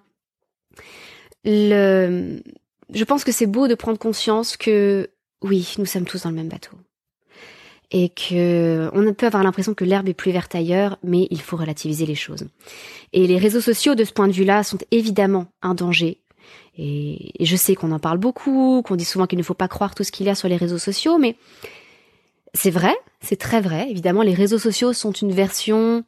Le... 1.45 2.43
Je 2.93 3.05
pense 3.05 3.25
que 3.25 3.33
c'est 3.33 3.47
beau 3.47 3.69
de 3.69 3.75
prendre 3.75 3.99
conscience 3.99 4.57
que 4.57 5.11
oui, 5.43 5.75
nous 5.79 5.87
sommes 5.87 6.05
tous 6.05 6.23
dans 6.23 6.31
le 6.31 6.37
même 6.37 6.49
bateau 6.49 6.77
et 7.91 8.09
que 8.09 8.89
on 8.93 9.13
peut 9.15 9.27
avoir 9.27 9.43
l'impression 9.43 9.75
que 9.75 9.85
l'herbe 9.85 10.09
est 10.09 10.15
plus 10.15 10.31
verte 10.31 10.55
ailleurs, 10.55 10.99
mais 11.03 11.27
il 11.31 11.41
faut 11.41 11.57
relativiser 11.57 12.07
les 12.07 12.15
choses. 12.15 12.47
Et 13.13 13.27
les 13.27 13.39
réseaux 13.39 13.61
sociaux, 13.61 13.95
de 13.95 14.05
ce 14.05 14.13
point 14.13 14.29
de 14.29 14.33
vue-là, 14.33 14.63
sont 14.63 14.79
évidemment 14.91 15.47
un 15.63 15.75
danger. 15.75 16.21
Et, 16.79 17.33
je 17.41 17.57
sais 17.57 17.75
qu'on 17.75 17.93
en 17.93 17.99
parle 17.99 18.19
beaucoup, 18.19 18.83
qu'on 18.83 18.97
dit 18.97 19.05
souvent 19.05 19.27
qu'il 19.27 19.39
ne 19.39 19.45
faut 19.45 19.55
pas 19.55 19.69
croire 19.69 19.95
tout 19.95 20.05
ce 20.05 20.13
qu'il 20.13 20.27
y 20.27 20.31
a 20.31 20.35
sur 20.35 20.49
les 20.49 20.57
réseaux 20.57 20.79
sociaux, 20.79 21.19
mais 21.19 21.37
c'est 22.55 22.71
vrai, 22.71 22.95
c'est 23.21 23.39
très 23.39 23.61
vrai. 23.61 23.91
Évidemment, 23.91 24.23
les 24.23 24.35
réseaux 24.35 24.59
sociaux 24.59 24.93
sont 24.93 25.13
une 25.13 25.33
version 25.33 26.05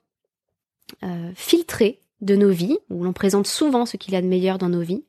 euh, 1.02 1.30
filtrée 1.34 1.98
de 2.20 2.36
nos 2.36 2.50
vies, 2.50 2.78
où 2.90 3.02
l'on 3.02 3.12
présente 3.12 3.48
souvent 3.48 3.86
ce 3.86 3.96
qu'il 3.96 4.14
y 4.14 4.16
a 4.16 4.22
de 4.22 4.26
meilleur 4.26 4.58
dans 4.58 4.68
nos 4.68 4.82
vies. 4.82 5.02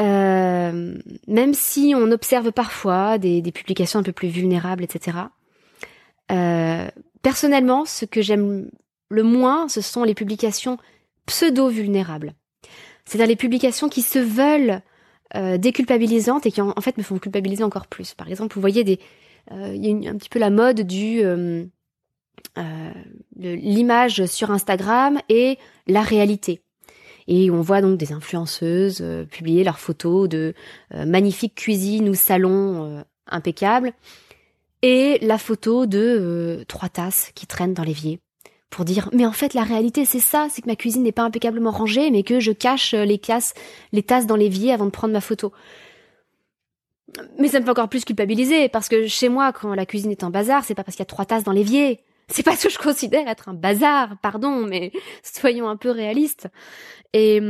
Euh, 0.00 0.94
même 1.26 1.54
si 1.54 1.94
on 1.96 2.10
observe 2.10 2.52
parfois 2.52 3.18
des, 3.18 3.42
publications 3.52 3.98
un 3.98 4.02
peu 4.02 4.12
plus 4.12 4.28
vulnérables, 4.28 4.82
etc. 4.82 5.18
Euh, 6.32 6.88
personnellement, 7.22 7.84
ce 7.84 8.04
que 8.04 8.22
j'aime 8.22 8.70
le 9.08 9.22
moins, 9.22 9.68
ce 9.68 9.80
sont 9.80 10.04
les 10.04 10.14
publications 10.14 10.78
pseudo-vulnérables. 11.26 12.34
C'est-à-dire 13.04 13.28
les 13.28 13.36
publications 13.36 13.88
qui 13.88 14.02
se 14.02 14.18
veulent 14.18 14.80
euh, 15.34 15.58
déculpabilisantes 15.58 16.46
et 16.46 16.52
qui 16.52 16.60
en, 16.60 16.72
fait 16.80 16.96
me 16.96 17.02
font 17.02 17.18
culpabiliser 17.18 17.64
encore 17.64 17.86
plus. 17.86 18.14
Par 18.14 18.28
exemple, 18.28 18.54
vous 18.54 18.60
voyez 18.60 18.84
des, 18.84 19.00
il 19.50 19.84
y 19.84 20.08
a 20.08 20.10
un 20.10 20.16
petit 20.16 20.28
peu 20.28 20.38
la 20.38 20.50
mode 20.50 20.82
du 20.82 21.22
l'image 23.36 24.26
sur 24.26 24.50
Instagram 24.50 25.20
et 25.28 25.58
la 25.86 26.02
réalité. 26.02 26.62
Et 27.32 27.48
on 27.48 27.60
voit 27.60 27.80
donc 27.80 27.96
des 27.96 28.12
influenceuses 28.12 28.98
euh, 29.02 29.24
publier 29.24 29.62
leurs 29.62 29.78
photos 29.78 30.28
de 30.28 30.52
euh, 30.94 31.06
magnifiques 31.06 31.54
cuisines 31.54 32.08
ou 32.08 32.14
salons 32.14 32.84
euh, 32.84 33.02
impeccables 33.28 33.92
et 34.82 35.18
la 35.22 35.38
photo 35.38 35.86
de 35.86 36.64
trois 36.66 36.88
tasses 36.88 37.30
qui 37.36 37.46
traînent 37.46 37.74
dans 37.74 37.84
l'évier 37.84 38.18
pour 38.68 38.84
dire 38.84 39.10
mais 39.12 39.26
en 39.26 39.32
fait 39.32 39.54
la 39.54 39.62
réalité 39.62 40.04
c'est 40.04 40.20
ça, 40.20 40.48
c'est 40.50 40.62
que 40.62 40.66
ma 40.66 40.74
cuisine 40.74 41.04
n'est 41.04 41.12
pas 41.12 41.22
impeccablement 41.22 41.70
rangée 41.70 42.10
mais 42.10 42.24
que 42.24 42.40
je 42.40 42.50
cache 42.50 42.94
les 42.94 43.18
casses, 43.18 43.54
les 43.92 44.02
tasses 44.02 44.26
dans 44.26 44.36
l'évier 44.36 44.72
avant 44.72 44.86
de 44.86 44.90
prendre 44.90 45.12
ma 45.12 45.20
photo. 45.20 45.52
Mais 47.38 47.48
ça 47.48 47.60
me 47.60 47.64
fait 47.64 47.70
encore 47.70 47.88
plus 47.88 48.04
culpabiliser 48.04 48.68
parce 48.68 48.88
que 48.88 49.06
chez 49.06 49.28
moi 49.28 49.52
quand 49.52 49.74
la 49.74 49.86
cuisine 49.86 50.10
est 50.10 50.24
en 50.24 50.30
bazar, 50.30 50.64
c'est 50.64 50.74
pas 50.74 50.82
parce 50.82 50.96
qu'il 50.96 51.02
y 51.02 51.06
a 51.06 51.06
trois 51.06 51.26
tasses 51.26 51.44
dans 51.44 51.52
l'évier, 51.52 52.00
c'est 52.30 52.42
pas 52.42 52.56
ce 52.56 52.68
que 52.68 52.72
je 52.72 52.78
considère 52.78 53.28
être 53.28 53.48
un 53.48 53.54
bazar, 53.54 54.16
pardon, 54.22 54.64
mais 54.66 54.92
soyons 55.22 55.68
un 55.68 55.76
peu 55.76 55.90
réalistes. 55.90 56.48
Et, 57.12 57.40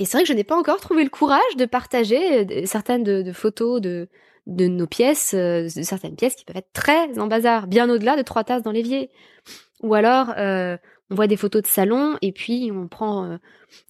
c'est 0.00 0.12
vrai 0.12 0.22
que 0.22 0.28
je 0.28 0.32
n'ai 0.32 0.44
pas 0.44 0.56
encore 0.56 0.80
trouvé 0.80 1.04
le 1.04 1.10
courage 1.10 1.56
de 1.56 1.64
partager 1.64 2.46
euh, 2.46 2.66
certaines 2.66 3.02
de, 3.02 3.32
photos 3.32 3.80
de, 3.80 4.08
de 4.46 4.66
nos 4.66 4.86
pièces, 4.86 5.34
euh, 5.34 5.64
de 5.64 5.82
certaines 5.82 6.16
pièces 6.16 6.34
qui 6.34 6.44
peuvent 6.44 6.56
être 6.56 6.72
très 6.72 7.18
en 7.18 7.26
bazar, 7.26 7.66
bien 7.66 7.90
au-delà 7.90 8.16
de 8.16 8.22
trois 8.22 8.44
tasses 8.44 8.62
dans 8.62 8.70
l'évier. 8.70 9.10
Ou 9.82 9.94
alors, 9.94 10.32
euh, 10.36 10.76
on 11.10 11.14
voit 11.14 11.26
des 11.26 11.36
photos 11.36 11.62
de 11.62 11.66
salon 11.66 12.16
et 12.22 12.32
puis 12.32 12.70
on 12.72 12.86
prend 12.86 13.38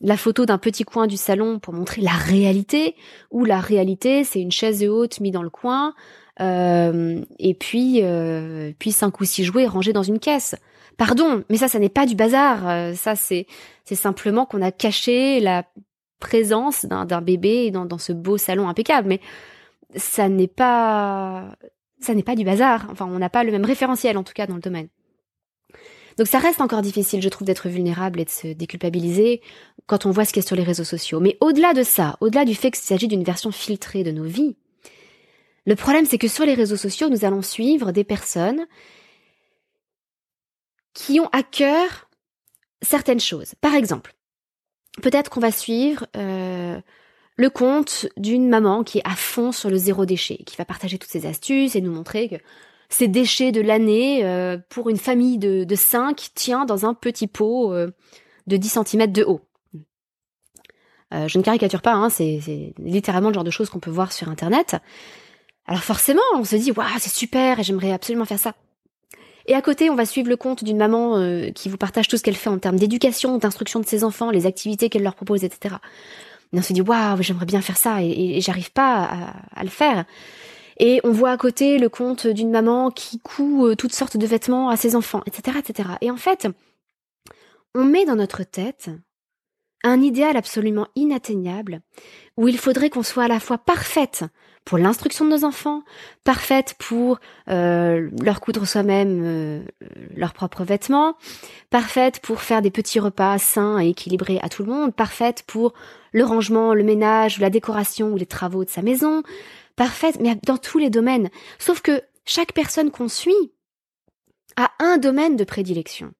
la 0.00 0.16
photo 0.16 0.47
d'un 0.47 0.58
petit 0.58 0.85
coin 0.85 1.06
du 1.06 1.16
salon 1.16 1.58
pour 1.58 1.75
montrer 1.75 2.00
la 2.00 2.12
réalité, 2.12 2.94
où 3.30 3.44
la 3.44 3.61
réalité, 3.61 4.25
c'est 4.25 4.40
une 4.40 4.52
chaise 4.52 4.85
haute 4.85 5.20
mise 5.20 5.32
dans 5.32 5.42
le 5.42 5.50
coin, 5.50 5.94
euh, 6.40 7.25
et 7.38 7.54
puis 7.54 8.00
euh, 8.02 8.73
puis 8.78 8.92
cinq 8.92 9.21
ou 9.21 9.25
six 9.25 9.45
jouets 9.45 9.66
rangés 9.66 9.92
dans 9.92 10.02
une 10.02 10.18
caisse. 10.18 10.54
Pardon, 10.97 11.45
mais 11.49 11.57
ça, 11.57 11.68
ça 11.68 11.78
n'est 11.78 11.88
pas 11.88 12.07
du 12.07 12.14
bazar. 12.14 12.68
Euh, 12.68 12.95
ça, 12.95 13.16
c'est 13.16 13.47
c'est 13.85 13.95
simplement 13.95 14.47
qu'on 14.47 14.62
a 14.62 14.73
caché 14.73 15.40
la 15.40 15.64
présence 16.21 16.87
d'un 16.87 17.21
bébé 17.21 17.71
dans, 17.71 17.87
dans 17.87 17.99
ce 17.99 18.12
beau 18.12 18.37
salon 18.37 18.68
impeccable. 18.68 19.09
Mais 19.09 19.21
ça 19.97 20.28
n'est 20.28 20.49
pas 20.49 21.57
ça 22.00 22.14
n'est 22.14 22.23
pas 22.23 22.37
du 22.37 22.45
bazar. 22.45 22.87
Enfin, 22.90 23.07
on 23.07 23.18
n'a 23.18 23.30
pas 23.30 23.45
le 23.45 23.52
même 23.52 23.64
référentiel 23.64 24.16
en 24.18 24.25
tout 24.25 24.33
cas 24.35 24.47
dans 24.47 24.57
le 24.57 24.61
domaine. 24.61 24.88
Donc 26.18 26.26
ça 26.26 26.38
reste 26.38 26.61
encore 26.61 26.83
difficile, 26.83 27.23
je 27.23 27.28
trouve, 27.28 27.47
d'être 27.47 27.68
vulnérable 27.68 28.21
et 28.21 28.25
de 28.25 28.30
se 28.30 28.49
déculpabiliser 28.49 29.40
quand 29.87 30.04
on 30.04 30.11
voit 30.11 30.25
ce 30.25 30.33
qu'il 30.33 30.42
y 30.42 30.45
a 30.45 30.47
sur 30.47 30.57
les 30.57 30.64
réseaux 30.64 30.85
sociaux. 30.85 31.21
Mais 31.21 31.38
au-delà 31.40 31.75
de 31.75 31.85
ça, 31.85 32.16
au-delà 32.21 32.45
du 32.45 32.57
fait 32.57 32.73
qu'il 32.73 32.83
s'agit 32.83 33.07
d'une 33.07 33.23
version 33.23 33.52
filtrée 33.52 34.02
de 34.02 34.11
nos 34.11 34.25
vies, 34.25 34.57
le 35.68 35.76
problème 35.76 36.06
c'est 36.06 36.16
que 36.16 36.28
sur 36.28 36.46
les 36.46 36.54
réseaux 36.54 36.78
sociaux, 36.78 37.10
nous 37.10 37.26
allons 37.26 37.42
suivre 37.42 37.92
des 37.92 38.02
personnes 38.02 38.66
qui 40.94 41.20
ont 41.20 41.28
à 41.32 41.42
cœur 41.42 42.08
certaines 42.80 43.20
choses. 43.20 43.54
Par 43.60 43.75
exemple, 43.75 44.14
peut-être 45.02 45.28
qu'on 45.28 45.40
va 45.40 45.50
suivre 45.50 46.06
euh, 46.16 46.80
le 47.37 47.50
compte 47.50 48.06
d'une 48.16 48.48
maman 48.48 48.82
qui 48.82 48.96
est 48.96 49.06
à 49.06 49.14
fond 49.14 49.52
sur 49.52 49.68
le 49.68 49.76
zéro 49.76 50.06
déchet, 50.06 50.38
qui 50.38 50.56
va 50.56 50.64
partager 50.64 50.96
toutes 50.96 51.10
ses 51.10 51.26
astuces 51.26 51.76
et 51.76 51.82
nous 51.82 51.92
montrer 51.92 52.30
que 52.30 52.37
ces 52.88 53.06
déchets 53.06 53.52
de 53.52 53.60
l'année 53.60 54.25
euh, 54.25 54.56
pour 54.70 54.88
une 54.88 54.96
famille 54.96 55.37
de, 55.37 55.64
de 55.64 55.75
5 55.75 56.30
tient 56.34 56.64
dans 56.64 56.87
un 56.87 56.94
petit 56.94 57.26
pot 57.26 57.75
euh, 57.75 57.90
de 58.46 58.56
10 58.56 58.78
cm 58.87 59.12
de 59.12 59.22
haut. 59.22 59.42
Je 61.12 61.38
ne 61.38 61.42
caricature 61.42 61.80
pas, 61.82 61.92
hein, 61.92 62.08
c'est 62.10 62.75
littéralement 62.78 63.28
le 63.28 63.34
genre 63.34 63.44
de 63.44 63.50
choses 63.50 63.70
qu'on 63.70 63.80
peut 63.80 63.90
voir 63.90 64.12
sur 64.12 64.28
Internet. 64.28 64.76
Alors 65.68 65.84
forcément, 65.84 66.22
on 66.34 66.44
se 66.44 66.56
dit, 66.56 66.72
waouh, 66.72 66.88
c'est 66.98 67.10
super, 67.10 67.60
et 67.60 67.62
j'aimerais 67.62 67.92
absolument 67.92 68.25
faire 68.25 68.38
ça. 68.38 68.54
Et 69.46 69.54
à 69.54 69.62
côté, 69.62 69.90
on 69.90 69.94
va 69.94 70.06
suivre 70.06 70.28
le 70.28 70.37
compte 70.37 70.64
d'une 70.64 70.78
maman 70.78 71.50
qui 71.54 71.68
vous 71.68 71.76
partage 71.76 72.08
tout 72.08 72.16
ce 72.16 72.22
qu'elle 72.22 72.37
fait 72.37 72.50
en 72.50 72.58
termes 72.58 72.76
d'éducation, 72.76 73.38
d'instruction 73.38 73.80
de 73.80 73.87
ses 73.87 74.02
enfants, 74.04 74.30
les 74.30 74.46
activités 74.46 74.88
qu'elle 74.88 75.02
leur 75.02 75.14
propose, 75.14 75.44
etc. 75.44 75.76
Et 76.52 76.58
on 76.58 76.62
se 76.62 76.72
dit 76.72 76.80
waouh, 76.80 77.22
j'aimerais 77.22 77.46
bien 77.46 77.60
faire 77.60 77.76
ça 77.76 78.02
et, 78.02 78.40
j'arrive 78.40 78.72
pas 78.72 79.34
à, 79.54 79.62
le 79.62 79.70
faire. 79.70 80.04
Et 80.78 81.00
on 81.04 81.12
voit 81.12 81.30
à 81.30 81.37
côté 81.37 81.78
le 81.78 81.88
compte 81.88 82.26
d'une 82.26 82.50
maman 82.50 82.90
qui 82.90 83.18
coud 83.18 83.70
euh, 83.70 83.75
toutes 83.75 83.92
sortes 83.92 84.16
de 84.16 84.26
vêtements 84.26 84.68
à 84.68 84.76
ses 84.76 84.94
enfants, 84.94 85.22
etc., 85.26 85.58
etc. 85.58 85.88
Et 86.02 86.10
en 86.10 86.16
fait, 86.16 86.46
on 87.75 87.84
met 87.84 88.04
dans 88.04 88.14
notre 88.14 88.44
tête 88.44 88.88
un 89.85 90.02
idéal 90.02 90.37
absolument 90.37 90.88
inatteignable 90.97 91.80
où 92.37 92.49
il 92.49 92.58
faudrait 92.58 92.90
qu'on 92.90 93.02
soit 93.02 93.25
à 93.25 93.28
la 93.28 93.40
fois 93.40 93.58
parfaite 93.58 94.25
pour 94.64 94.76
l'instruction 94.76 95.25
de 95.25 95.30
nos 95.30 95.44
enfants, 95.44 95.82
parfaite 96.25 96.75
pour 96.78 97.20
euh, 97.49 98.11
leur 98.23 98.40
coudre 98.40 98.66
soi-même 98.66 99.23
euh, 99.25 99.62
leurs 100.14 100.35
propres 100.35 100.62
vêtements, 100.62 101.16
parfaite 101.70 102.20
pour 102.20 102.42
faire 102.42 102.61
des 102.61 102.70
petits 102.70 103.00
repas 103.00 103.38
sains 103.38 103.78
et 103.78 103.88
équilibrés 103.88 104.38
à 104.42 104.50
tout 104.50 104.62
le 104.62 104.70
monde, 104.70 104.94
parfaite 104.94 105.42
pour 105.47 105.73
le 106.12 106.23
rangement, 106.23 106.75
le 106.75 106.85
ménage, 106.85 107.40
la 107.40 107.49
décoration 107.49 108.12
ou 108.12 108.16
les 108.18 108.26
travaux 108.26 108.64
de 108.64 108.68
sa 108.68 108.82
maison, 108.82 109.23
parfaite, 109.75 110.18
mais 110.20 110.37
dans 110.44 110.58
tous 110.58 110.78
les 110.78 110.90
domaines. 110.90 111.30
Sauf 111.58 111.80
que 111.80 112.02
chaque 112.26 112.52
personne 112.52 112.90
qu'on 112.90 113.08
suit 113.08 113.52
a 114.56 114.70
un 114.80 114.99
domaine 114.99 115.37
de 115.37 115.44
prédilection. 115.44 116.12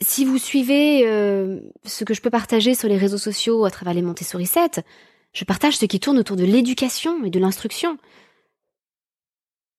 Si 0.00 0.24
vous 0.24 0.38
suivez 0.38 1.06
euh, 1.06 1.58
ce 1.84 2.04
que 2.04 2.14
je 2.14 2.20
peux 2.20 2.30
partager 2.30 2.74
sur 2.74 2.88
les 2.88 2.96
réseaux 2.96 3.18
sociaux 3.18 3.64
à 3.64 3.70
travers 3.70 3.94
les 3.94 4.02
Montessori 4.02 4.46
7, 4.46 4.80
je 5.32 5.44
partage 5.44 5.76
ce 5.76 5.86
qui 5.86 5.98
tourne 5.98 6.18
autour 6.18 6.36
de 6.36 6.44
l'éducation 6.44 7.24
et 7.24 7.30
de 7.30 7.40
l'instruction. 7.40 7.98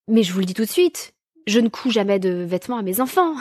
Mais 0.09 0.23
je 0.23 0.33
vous 0.33 0.39
le 0.39 0.45
dis 0.45 0.53
tout 0.53 0.65
de 0.65 0.69
suite, 0.69 1.13
je 1.47 1.59
ne 1.59 1.69
couds 1.69 1.91
jamais 1.91 2.19
de 2.19 2.43
vêtements 2.43 2.77
à 2.77 2.81
mes 2.81 2.99
enfants. 2.99 3.35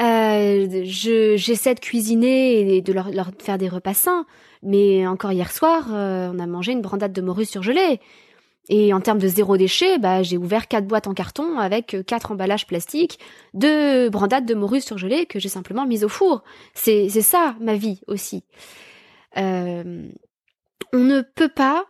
Euh, 0.00 0.84
j'essaie 0.84 1.74
de 1.74 1.80
cuisiner 1.80 2.76
et 2.76 2.80
de 2.82 2.92
leur, 2.92 3.10
faire 3.40 3.58
des 3.58 3.68
repas 3.68 3.94
sains, 3.94 4.26
mais 4.62 5.08
encore 5.08 5.32
hier 5.32 5.50
soir, 5.50 5.88
euh, 5.92 6.30
on 6.32 6.38
a 6.38 6.46
mangé 6.46 6.70
une 6.70 6.82
brandade 6.82 7.12
de 7.12 7.20
morue 7.20 7.44
surgelée. 7.44 8.00
Et 8.70 8.92
en 8.92 9.00
termes 9.00 9.18
de 9.18 9.28
zéro 9.28 9.56
déchet, 9.56 9.98
bah, 9.98 10.22
j'ai 10.22 10.36
ouvert 10.36 10.68
quatre 10.68 10.86
boîtes 10.86 11.06
en 11.06 11.14
carton 11.14 11.58
avec 11.58 11.96
quatre 12.06 12.32
emballages 12.32 12.66
plastiques 12.66 13.18
de 13.54 14.08
brandade 14.10 14.44
de 14.44 14.54
morue 14.54 14.82
surgelée 14.82 15.24
que 15.24 15.38
j'ai 15.38 15.48
simplement 15.48 15.86
mise 15.86 16.04
au 16.04 16.08
four. 16.08 16.42
C'est 16.74 17.08
ça 17.08 17.56
ma 17.60 17.74
vie 17.74 18.00
aussi. 18.06 18.44
Euh, 19.38 20.08
on 20.92 20.98
ne 20.98 21.22
peut 21.22 21.48
pas 21.48 21.86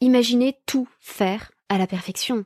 imaginer 0.00 0.56
tout 0.66 0.88
faire 1.00 1.50
à 1.68 1.78
la 1.78 1.86
perfection. 1.86 2.44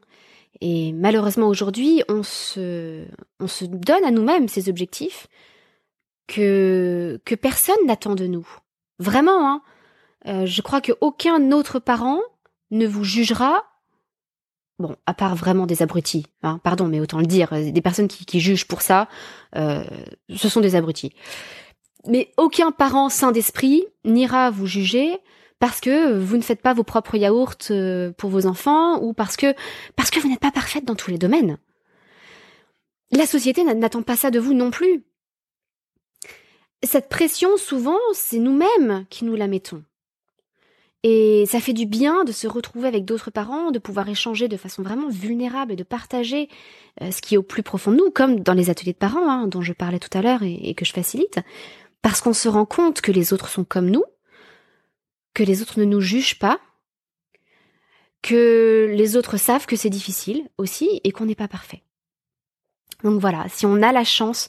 Et 0.60 0.92
malheureusement 0.92 1.48
aujourd'hui, 1.48 2.02
on 2.08 2.22
se, 2.22 3.04
on 3.40 3.48
se 3.48 3.64
donne 3.64 4.04
à 4.04 4.10
nous-mêmes 4.10 4.48
ces 4.48 4.68
objectifs 4.68 5.26
que, 6.28 7.20
que 7.24 7.34
personne 7.34 7.84
n'attend 7.86 8.14
de 8.14 8.26
nous. 8.26 8.46
Vraiment, 8.98 9.48
hein. 9.50 9.62
Euh, 10.26 10.46
je 10.46 10.60
crois 10.62 10.80
qu'aucun 10.80 11.52
autre 11.52 11.78
parent 11.78 12.20
ne 12.70 12.86
vous 12.86 13.04
jugera, 13.04 13.64
bon, 14.78 14.96
à 15.06 15.14
part 15.14 15.36
vraiment 15.36 15.66
des 15.66 15.82
abrutis, 15.82 16.26
hein, 16.42 16.60
pardon, 16.62 16.88
mais 16.88 17.00
autant 17.00 17.18
le 17.18 17.26
dire, 17.26 17.50
des 17.52 17.82
personnes 17.82 18.08
qui, 18.08 18.40
jugent 18.40 18.66
pour 18.66 18.82
ça, 18.82 19.08
euh, 19.56 19.84
ce 20.34 20.48
sont 20.48 20.60
des 20.60 20.74
abrutis. 20.74 21.12
Mais 22.06 22.32
aucun 22.36 22.72
parent 22.72 23.08
sain 23.08 23.32
d'esprit 23.32 23.84
n'ira 24.04 24.50
vous 24.50 24.66
juger 24.66 25.18
parce 25.58 25.80
que 25.80 26.18
vous 26.18 26.36
ne 26.36 26.42
faites 26.42 26.62
pas 26.62 26.74
vos 26.74 26.84
propres 26.84 27.16
yaourts 27.16 27.54
euh, 27.70 28.12
pour 28.12 28.30
vos 28.30 28.46
enfants 28.46 29.02
ou 29.02 29.12
parce 29.12 29.36
que 29.36 29.54
parce 29.96 30.10
que 30.10 30.20
vous 30.20 30.28
n'êtes 30.28 30.40
pas 30.40 30.52
parfaite 30.52 30.84
dans 30.84 30.94
tous 30.94 31.10
les 31.10 31.18
domaines. 31.18 31.58
La 33.10 33.26
société 33.26 33.64
n'attend 33.64 34.02
pas 34.02 34.16
ça 34.16 34.30
de 34.30 34.38
vous 34.38 34.54
non 34.54 34.70
plus. 34.70 35.04
Cette 36.82 37.08
pression, 37.08 37.56
souvent, 37.56 37.98
c'est 38.12 38.38
nous-mêmes 38.38 39.06
qui 39.10 39.24
nous 39.24 39.34
la 39.34 39.46
mettons. 39.46 39.82
Et 41.08 41.46
ça 41.46 41.60
fait 41.60 41.72
du 41.72 41.86
bien 41.86 42.24
de 42.24 42.32
se 42.32 42.48
retrouver 42.48 42.88
avec 42.88 43.04
d'autres 43.04 43.30
parents, 43.30 43.70
de 43.70 43.78
pouvoir 43.78 44.08
échanger 44.08 44.48
de 44.48 44.56
façon 44.56 44.82
vraiment 44.82 45.08
vulnérable 45.08 45.70
et 45.70 45.76
de 45.76 45.84
partager 45.84 46.48
euh, 47.00 47.12
ce 47.12 47.22
qui 47.22 47.36
est 47.36 47.38
au 47.38 47.44
plus 47.44 47.62
profond 47.62 47.92
de 47.92 47.96
nous, 47.96 48.10
comme 48.10 48.40
dans 48.40 48.54
les 48.54 48.70
ateliers 48.70 48.92
de 48.92 48.98
parents 48.98 49.30
hein, 49.30 49.46
dont 49.46 49.62
je 49.62 49.72
parlais 49.72 50.00
tout 50.00 50.18
à 50.18 50.20
l'heure 50.20 50.42
et 50.42 50.74
que 50.74 50.84
je 50.84 50.92
facilite, 50.92 51.38
parce 52.02 52.20
qu'on 52.20 52.32
se 52.32 52.48
rend 52.48 52.66
compte 52.66 53.02
que 53.02 53.12
les 53.12 53.32
autres 53.32 53.48
sont 53.48 53.62
comme 53.62 53.88
nous, 53.88 54.02
que 55.32 55.44
les 55.44 55.62
autres 55.62 55.78
ne 55.78 55.84
nous 55.84 56.00
jugent 56.00 56.40
pas, 56.40 56.58
que 58.20 58.92
les 58.92 59.16
autres 59.16 59.36
savent 59.36 59.66
que 59.66 59.76
c'est 59.76 59.90
difficile 59.90 60.48
aussi 60.58 61.00
et 61.04 61.12
qu'on 61.12 61.26
n'est 61.26 61.36
pas 61.36 61.46
parfait. 61.46 61.84
Donc 63.04 63.20
voilà, 63.20 63.46
si 63.48 63.64
on 63.64 63.80
a 63.80 63.92
la 63.92 64.02
chance 64.02 64.48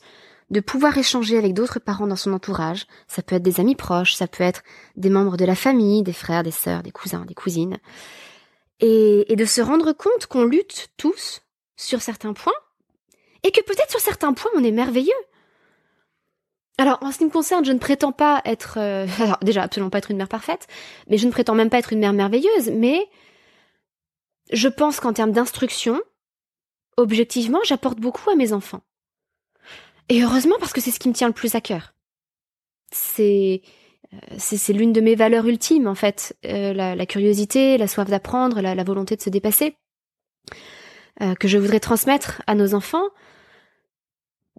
de 0.49 0.59
pouvoir 0.59 0.97
échanger 0.97 1.37
avec 1.37 1.53
d'autres 1.53 1.79
parents 1.79 2.07
dans 2.07 2.15
son 2.15 2.33
entourage, 2.33 2.87
ça 3.07 3.21
peut 3.21 3.35
être 3.35 3.43
des 3.43 3.59
amis 3.59 3.75
proches, 3.75 4.13
ça 4.13 4.27
peut 4.27 4.43
être 4.43 4.63
des 4.95 5.09
membres 5.09 5.37
de 5.37 5.45
la 5.45 5.55
famille, 5.55 6.03
des 6.03 6.13
frères, 6.13 6.43
des 6.43 6.51
sœurs, 6.51 6.83
des 6.83 6.91
cousins, 6.91 7.25
des 7.25 7.33
cousines, 7.33 7.77
et, 8.79 9.35
de 9.35 9.45
se 9.45 9.61
rendre 9.61 9.91
compte 9.91 10.27
qu'on 10.27 10.45
lutte 10.45 10.89
tous 10.97 11.41
sur 11.75 12.01
certains 12.01 12.33
points, 12.33 12.53
et 13.43 13.51
que 13.51 13.61
peut-être 13.61 13.91
sur 13.91 13.99
certains 13.99 14.33
points 14.33 14.51
on 14.55 14.63
est 14.63 14.71
merveilleux, 14.71 15.11
alors, 16.79 16.99
en 17.01 17.11
ce 17.11 17.17
qui 17.17 17.25
me 17.25 17.31
concerne, 17.31 17.65
je 17.65 17.71
ne 17.71 17.79
prétends 17.79 18.11
pas 18.11 18.39
être, 18.45 18.77
euh, 18.77 19.07
alors 19.19 19.39
déjà 19.41 19.63
absolument 19.63 19.89
pas 19.89 19.97
être 19.97 20.11
une 20.11 20.17
mère 20.17 20.27
parfaite, 20.27 20.67
mais 21.07 21.17
je 21.17 21.25
ne 21.25 21.31
prétends 21.31 21.55
même 21.55 21.71
pas 21.71 21.79
être 21.79 21.91
une 21.91 21.99
mère 21.99 22.13
merveilleuse, 22.13 22.69
mais 22.71 23.09
je 24.51 24.67
pense 24.67 24.99
qu'en 24.99 25.13
termes 25.13 25.31
d'instruction, 25.31 25.99
objectivement, 26.95 27.59
j'apporte 27.63 27.99
beaucoup 27.99 28.29
à 28.29 28.35
mes 28.35 28.53
enfants. 28.53 28.81
Et 30.09 30.23
heureusement 30.23 30.55
parce 30.59 30.73
que 30.73 30.81
c'est 30.81 30.91
ce 30.91 30.99
qui 30.99 31.09
me 31.09 31.13
tient 31.13 31.27
le 31.27 31.33
plus 31.33 31.55
à 31.55 31.61
cœur. 31.61 31.93
C'est 32.91 33.61
euh, 34.13 34.35
c'est 34.37 34.73
l'une 34.73 34.93
de 34.93 35.01
mes 35.01 35.15
valeurs 35.15 35.47
ultimes 35.47 35.87
en 35.87 35.95
fait, 35.95 36.37
euh, 36.45 36.73
la, 36.73 37.05
curiosité, 37.05 37.77
la 37.77 37.87
soif 37.87 38.09
d'apprendre, 38.09 38.61
la, 38.61 38.83
volonté 38.83 39.15
de 39.17 39.21
se 39.21 39.29
dépasser, 39.29 39.75
que 41.39 41.47
je 41.47 41.57
voudrais 41.57 41.79
transmettre 41.79 42.41
à 42.47 42.55
nos 42.55 42.73
enfants 42.73 43.09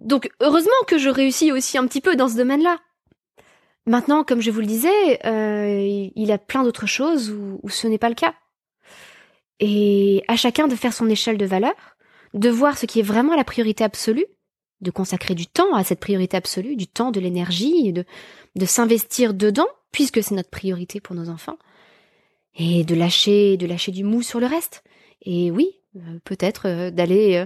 donc 0.01 0.29
heureusement 0.39 0.71
que 0.87 0.97
je 0.97 1.09
réussis 1.09 1.51
aussi 1.51 1.77
un 1.77 1.85
petit 1.87 2.01
peu 2.01 2.15
dans 2.15 2.29
ce 2.29 2.37
domaine-là. 2.37 2.79
Maintenant, 3.85 4.23
comme 4.23 4.41
je 4.41 4.51
vous 4.51 4.59
le 4.59 4.65
disais, 4.65 5.25
euh, 5.25 6.09
il 6.15 6.27
y 6.27 6.31
a 6.31 6.37
plein 6.37 6.63
d'autres 6.63 6.85
choses 6.85 7.31
où, 7.31 7.69
ce 7.69 7.87
n'est 7.87 7.97
pas 7.97 8.09
le 8.09 8.15
cas. 8.15 8.33
Et 9.59 10.23
à 10.27 10.35
chacun 10.35 10.67
de 10.67 10.75
faire 10.75 10.93
son 10.93 11.09
échelle 11.09 11.37
de 11.37 11.45
valeur, 11.45 11.73
de 12.33 12.49
voir 12.49 12.77
ce 12.77 12.85
qui 12.85 12.99
est 12.99 13.03
vraiment 13.03 13.35
la 13.35 13.43
priorité 13.43 13.83
absolue, 13.83 14.25
de 14.81 14.91
consacrer 14.91 15.35
du 15.35 15.47
temps 15.47 15.73
à 15.73 15.83
cette 15.83 15.99
priorité 15.99 16.37
absolue, 16.37 16.75
du 16.75 16.87
temps, 16.87 17.11
de 17.11 17.19
l'énergie, 17.19 17.91
de, 17.93 18.05
de 18.55 18.65
s'investir 18.65 19.33
dedans, 19.33 19.67
puisque 19.91 20.23
c'est 20.23 20.35
notre 20.35 20.49
priorité 20.49 20.99
pour 20.99 21.15
nos 21.15 21.29
enfants, 21.29 21.57
et 22.55 22.83
de 22.83 22.95
lâcher, 22.95 23.57
de 23.57 23.67
lâcher 23.67 23.91
du 23.91 24.03
mou 24.03 24.21
sur 24.21 24.39
le 24.39 24.45
reste. 24.45 24.83
Et 25.21 25.51
oui, 25.51 25.75
euh, 25.95 26.19
peut-être 26.23 26.67
euh, 26.67 26.91
d'aller 26.91 27.45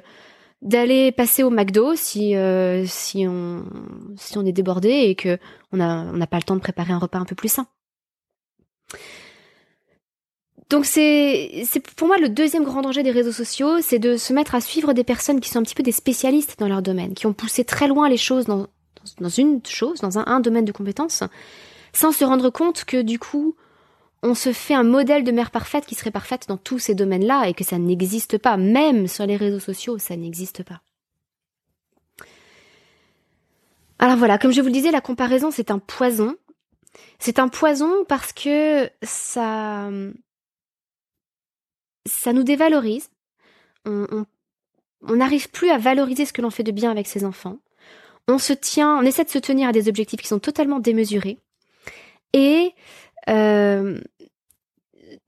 d'aller 0.62 1.12
passer 1.12 1.44
au 1.44 1.50
McDo 1.50 1.96
si 1.96 2.36
euh, 2.36 2.86
si 2.88 3.28
on 3.28 3.66
est 4.46 4.54
débordé 4.54 4.90
et 4.90 5.16
que 5.16 5.38
on 5.72 5.80
a 5.80 6.04
on 6.06 6.18
n'a 6.18 6.28
pas 6.28 6.38
le 6.38 6.44
temps 6.44 6.56
de 6.56 6.62
préparer 6.62 6.94
un 6.94 7.00
repas 7.00 7.20
un 7.20 7.26
peu 7.26 7.36
plus 7.36 7.52
sain. 7.52 7.68
Donc 10.74 10.86
c'est 10.86 11.68
pour 11.96 12.08
moi 12.08 12.18
le 12.18 12.30
deuxième 12.30 12.64
grand 12.64 12.82
danger 12.82 13.04
des 13.04 13.12
réseaux 13.12 13.32
sociaux, 13.32 13.80
c'est 13.82 14.00
de 14.00 14.18
se 14.18 14.34
mettre 14.34 14.56
à 14.56 14.60
suivre 14.60 14.94
des 14.94 15.04
personnes 15.04 15.40
qui 15.40 15.52
sont 15.52 15.60
un 15.60 15.62
petit 15.62 15.76
peu 15.76 15.84
des 15.84 15.92
spécialistes 15.92 16.56
dans 16.58 16.68
leur 16.68 16.82
domaine, 16.82 17.14
qui 17.14 17.28
ont 17.28 17.34
poussé 17.34 17.64
très 17.64 17.88
loin 17.88 18.10
les 18.10 18.18
choses 18.18 18.46
dans 18.46 18.66
dans 19.20 19.30
une 19.30 19.64
chose, 19.68 20.00
dans 20.00 20.18
un, 20.18 20.24
un 20.26 20.40
domaine 20.40 20.66
de 20.66 20.72
compétences, 20.72 21.22
sans 21.94 22.12
se 22.12 22.26
rendre 22.26 22.50
compte 22.50 22.86
que 22.86 23.04
du 23.04 23.20
coup 23.20 23.56
on 24.24 24.34
se 24.34 24.52
fait 24.52 24.74
un 24.74 24.82
modèle 24.82 25.24
de 25.24 25.32
mère 25.32 25.52
parfaite 25.52 25.86
qui 25.86 25.94
serait 25.94 26.10
parfaite 26.10 26.48
dans 26.48 26.58
tous 26.58 26.80
ces 26.80 26.96
domaines-là 26.96 27.48
et 27.48 27.54
que 27.54 27.64
ça 27.64 27.78
n'existe 27.78 28.40
pas. 28.40 28.58
Même 28.58 29.08
sur 29.08 29.28
les 29.28 29.38
réseaux 29.38 29.60
sociaux, 29.60 30.00
ça 30.00 30.16
n'existe 30.16 30.64
pas. 30.64 30.82
Alors 34.00 34.18
voilà, 34.18 34.40
comme 34.40 34.52
je 34.52 34.62
vous 34.62 34.68
le 34.68 34.74
disais, 34.74 34.90
la 34.90 35.02
comparaison, 35.02 35.52
c'est 35.52 35.70
un 35.70 35.78
poison. 35.78 36.36
C'est 37.20 37.38
un 37.38 37.48
poison 37.48 38.06
parce 38.08 38.34
que 38.34 38.90
ça, 39.04 39.92
ça 42.06 42.34
nous 42.34 42.44
dévalorise. 42.44 43.10
On 43.86 45.16
n'arrive 45.16 45.50
plus 45.50 45.70
à 45.70 45.78
valoriser 45.78 46.26
ce 46.26 46.34
que 46.34 46.42
l'on 46.42 46.50
fait 46.50 46.64
de 46.64 46.72
bien 46.72 46.92
avec 46.92 47.08
ses 47.08 47.26
enfants. 47.26 47.60
On 48.28 48.38
se 48.38 48.54
tient, 48.54 48.98
on 48.98 49.02
essaie 49.02 49.26
de 49.26 49.30
se 49.30 49.40
tenir 49.40 49.70
à 49.70 49.72
des 49.74 49.90
objectifs 49.90 50.22
qui 50.22 50.28
sont 50.28 50.40
totalement 50.40 50.80
démesurés. 50.80 51.40
Et 52.32 52.74
euh, 53.30 54.00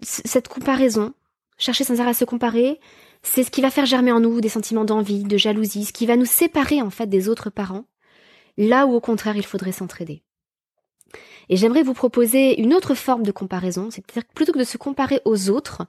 cette 0.01 0.47
comparaison, 0.47 1.13
chercher 1.57 1.83
sans 1.83 1.99
arrêt 1.99 2.11
à 2.11 2.15
se 2.15 2.25
comparer, 2.25 2.79
c'est 3.21 3.43
ce 3.43 3.51
qui 3.51 3.61
va 3.61 3.69
faire 3.69 3.85
germer 3.85 4.11
en 4.11 4.19
nous 4.19 4.39
des 4.39 4.49
sentiments 4.49 4.85
d'envie, 4.85 5.23
de 5.23 5.38
jalousie, 5.38 5.85
ce 5.85 5.93
qui 5.93 6.05
va 6.05 6.15
nous 6.15 6.25
séparer 6.25 6.81
en 6.81 6.89
fait 6.89 7.07
des 7.07 7.27
autres 7.27 7.49
parents, 7.49 7.85
là 8.57 8.85
où 8.85 8.93
au 8.93 9.01
contraire 9.01 9.35
il 9.35 9.45
faudrait 9.45 9.71
s'entraider. 9.71 10.23
Et 11.49 11.57
j'aimerais 11.57 11.83
vous 11.83 11.93
proposer 11.93 12.59
une 12.59 12.73
autre 12.73 12.95
forme 12.95 13.23
de 13.23 13.31
comparaison, 13.31 13.89
c'est-à-dire 13.91 14.25
plutôt 14.33 14.51
que 14.53 14.59
de 14.59 14.63
se 14.63 14.77
comparer 14.77 15.21
aux 15.25 15.49
autres 15.49 15.83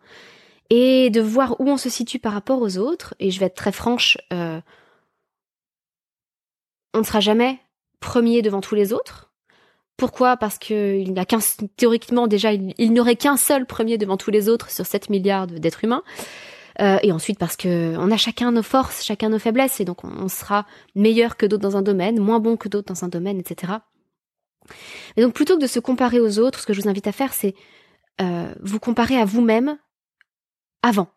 et 0.71 1.11
de 1.11 1.21
voir 1.21 1.61
où 1.61 1.69
on 1.69 1.77
se 1.77 1.89
situe 1.89 2.19
par 2.19 2.33
rapport 2.33 2.61
aux 2.61 2.79
autres, 2.79 3.15
et 3.19 3.31
je 3.31 3.41
vais 3.41 3.47
être 3.47 3.55
très 3.55 3.73
franche, 3.73 4.19
euh, 4.33 4.61
on 6.95 6.99
ne 6.99 7.05
sera 7.05 7.21
jamais 7.21 7.59
premier 8.01 8.43
devant 8.43 8.61
tous 8.61 8.75
les 8.75 8.93
autres. 8.93 9.31
Pourquoi? 9.97 10.37
Parce 10.37 10.59
qu'il 10.59 11.13
n'y 11.13 11.19
a 11.19 11.25
qu'un 11.25 11.39
théoriquement 11.77 12.27
déjà 12.27 12.53
il, 12.53 12.75
il 12.79 12.93
n'aurait 12.93 13.17
qu'un 13.17 13.37
seul 13.37 13.65
premier 13.65 13.97
devant 13.97 14.17
tous 14.17 14.31
les 14.31 14.49
autres 14.49 14.71
sur 14.71 14.85
7 14.85 15.09
milliards 15.09 15.47
d'êtres 15.47 15.85
humains. 15.85 16.03
Euh, 16.81 16.99
et 17.03 17.11
ensuite 17.11 17.39
parce 17.39 17.57
que 17.57 17.97
on 17.97 18.11
a 18.11 18.17
chacun 18.17 18.53
nos 18.53 18.63
forces, 18.63 19.03
chacun 19.03 19.31
nos 19.31 19.39
faiblesses, 19.39 19.81
et 19.81 19.85
donc 19.85 20.05
on, 20.05 20.29
sera 20.29 20.67
meilleur 20.95 21.37
que 21.37 21.47
d'autres 21.47 21.63
dans 21.63 21.77
un 21.77 21.83
domaine, 21.83 22.21
moins 22.21 22.41
bon 22.41 22.57
que 22.57 22.69
d'autres 22.69 22.93
dans 22.93 23.05
un 23.05 23.09
domaine, 23.09 23.39
etc. 23.39 23.75
Et 25.17 25.23
donc 25.23 25.33
plutôt 25.33 25.57
que 25.57 25.63
de 25.63 25.67
se 25.67 25.81
comparer 25.81 26.21
aux 26.21 26.39
autres, 26.39 26.61
ce 26.61 26.67
que 26.67 26.75
je 26.75 26.83
vous 26.83 26.89
invite 26.89 27.07
à 27.07 27.13
faire, 27.13 27.33
c'est 27.33 27.55
euh, 28.21 28.53
vous 28.63 28.79
comparer 28.79 29.17
à 29.17 29.25
vous-même 29.25 29.79
avant. 30.87 31.09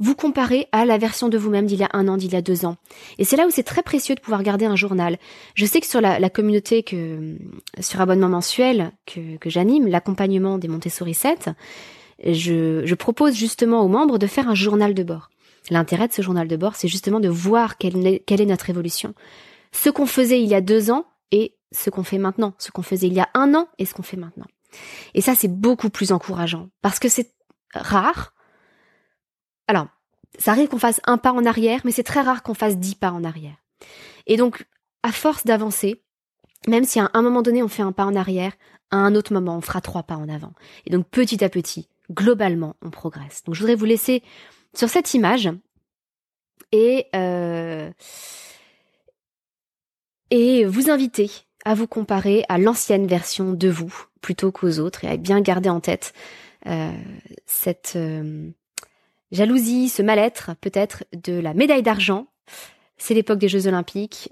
Vous 0.00 0.14
comparez 0.14 0.68
à 0.70 0.84
la 0.84 0.96
version 0.96 1.28
de 1.28 1.36
vous-même 1.36 1.66
d'il 1.66 1.80
y 1.80 1.84
a 1.84 1.88
un 1.92 2.06
an, 2.06 2.16
d'il 2.16 2.32
y 2.32 2.36
a 2.36 2.42
deux 2.42 2.64
ans. 2.64 2.76
Et 3.18 3.24
c'est 3.24 3.36
là 3.36 3.46
où 3.46 3.50
c'est 3.50 3.64
très 3.64 3.82
précieux 3.82 4.14
de 4.14 4.20
pouvoir 4.20 4.44
garder 4.44 4.64
un 4.64 4.76
journal. 4.76 5.18
Je 5.54 5.66
sais 5.66 5.80
que 5.80 5.88
sur 5.88 6.00
la, 6.00 6.30
communauté 6.30 6.84
que, 6.84 7.36
sur 7.80 8.00
abonnement 8.00 8.28
mensuel 8.28 8.92
que, 9.06 9.36
que 9.38 9.50
j'anime, 9.50 9.88
l'accompagnement 9.88 10.58
des 10.58 10.68
Montessori 10.68 11.14
7, 11.14 11.50
je, 12.24 12.82
je 12.84 12.94
propose 12.94 13.34
justement 13.34 13.82
aux 13.82 13.88
membres 13.88 14.18
de 14.18 14.28
faire 14.28 14.48
un 14.48 14.54
journal 14.54 14.94
de 14.94 15.02
bord. 15.02 15.30
L'intérêt 15.70 16.06
de 16.06 16.12
ce 16.12 16.22
journal 16.22 16.46
de 16.46 16.56
bord, 16.56 16.76
c'est 16.76 16.88
justement 16.88 17.18
de 17.18 17.28
voir 17.28 17.76
quelle 17.76 18.06
est, 18.06 18.20
quelle 18.20 18.40
est 18.40 18.46
notre 18.46 18.70
évolution. 18.70 19.14
Ce 19.72 19.90
qu'on 19.90 20.06
faisait 20.06 20.40
il 20.40 20.48
y 20.48 20.54
a 20.54 20.60
deux 20.60 20.92
ans 20.92 21.06
et 21.32 21.56
ce 21.72 21.90
qu'on 21.90 22.04
fait 22.04 22.18
maintenant, 22.18 22.54
ce 22.58 22.70
qu'on 22.70 22.82
faisait 22.82 23.08
il 23.08 23.14
y 23.14 23.20
a 23.20 23.28
un 23.34 23.54
an 23.54 23.66
et 23.78 23.84
ce 23.84 23.94
qu'on 23.94 24.02
fait 24.02 24.16
maintenant. 24.16 24.46
Et 25.14 25.20
ça, 25.20 25.34
c'est 25.34 25.52
beaucoup 25.52 25.90
plus 25.90 26.12
encourageant 26.12 26.68
parce 26.82 26.98
que 26.98 27.08
c'est 27.08 27.32
rare. 27.74 28.32
Alors, 29.68 29.86
ça 30.38 30.50
arrive 30.52 30.68
qu'on 30.68 30.78
fasse 30.78 31.00
un 31.04 31.18
pas 31.18 31.32
en 31.32 31.44
arrière, 31.44 31.80
mais 31.84 31.92
c'est 31.92 32.02
très 32.02 32.20
rare 32.20 32.42
qu'on 32.42 32.54
fasse 32.54 32.78
dix 32.78 32.94
pas 32.94 33.12
en 33.12 33.22
arrière. 33.22 33.56
Et 34.26 34.36
donc, 34.36 34.66
à 35.02 35.12
force 35.12 35.44
d'avancer, 35.44 36.02
même 36.66 36.84
si 36.84 36.98
à 36.98 37.10
un 37.14 37.22
moment 37.22 37.42
donné 37.42 37.62
on 37.62 37.68
fait 37.68 37.82
un 37.82 37.92
pas 37.92 38.04
en 38.04 38.16
arrière, 38.16 38.52
à 38.90 38.96
un 38.96 39.14
autre 39.14 39.32
moment 39.32 39.56
on 39.56 39.60
fera 39.60 39.80
trois 39.80 40.02
pas 40.02 40.16
en 40.16 40.28
avant. 40.28 40.52
Et 40.86 40.90
donc 40.90 41.06
petit 41.08 41.44
à 41.44 41.48
petit, 41.48 41.88
globalement, 42.10 42.76
on 42.82 42.90
progresse. 42.90 43.44
Donc 43.44 43.54
je 43.54 43.60
voudrais 43.60 43.74
vous 43.74 43.84
laisser 43.84 44.22
sur 44.74 44.88
cette 44.88 45.14
image 45.14 45.50
et, 46.72 47.06
euh, 47.14 47.90
et 50.30 50.64
vous 50.64 50.90
inviter 50.90 51.30
à 51.64 51.74
vous 51.74 51.86
comparer 51.86 52.44
à 52.48 52.58
l'ancienne 52.58 53.06
version 53.06 53.52
de 53.52 53.68
vous 53.68 54.06
plutôt 54.20 54.52
qu'aux 54.52 54.78
autres 54.78 55.04
et 55.04 55.08
à 55.08 55.16
bien 55.16 55.40
garder 55.40 55.68
en 55.68 55.80
tête 55.80 56.12
euh, 56.66 56.92
cette 57.46 57.94
euh, 57.96 58.50
jalousie, 59.32 59.88
ce 59.88 60.02
mal-être 60.02 60.52
peut-être 60.60 61.04
de 61.24 61.38
la 61.38 61.54
médaille 61.54 61.82
d'argent. 61.82 62.26
C'est 62.96 63.14
l'époque 63.14 63.38
des 63.38 63.48
Jeux 63.48 63.68
Olympiques. 63.68 64.28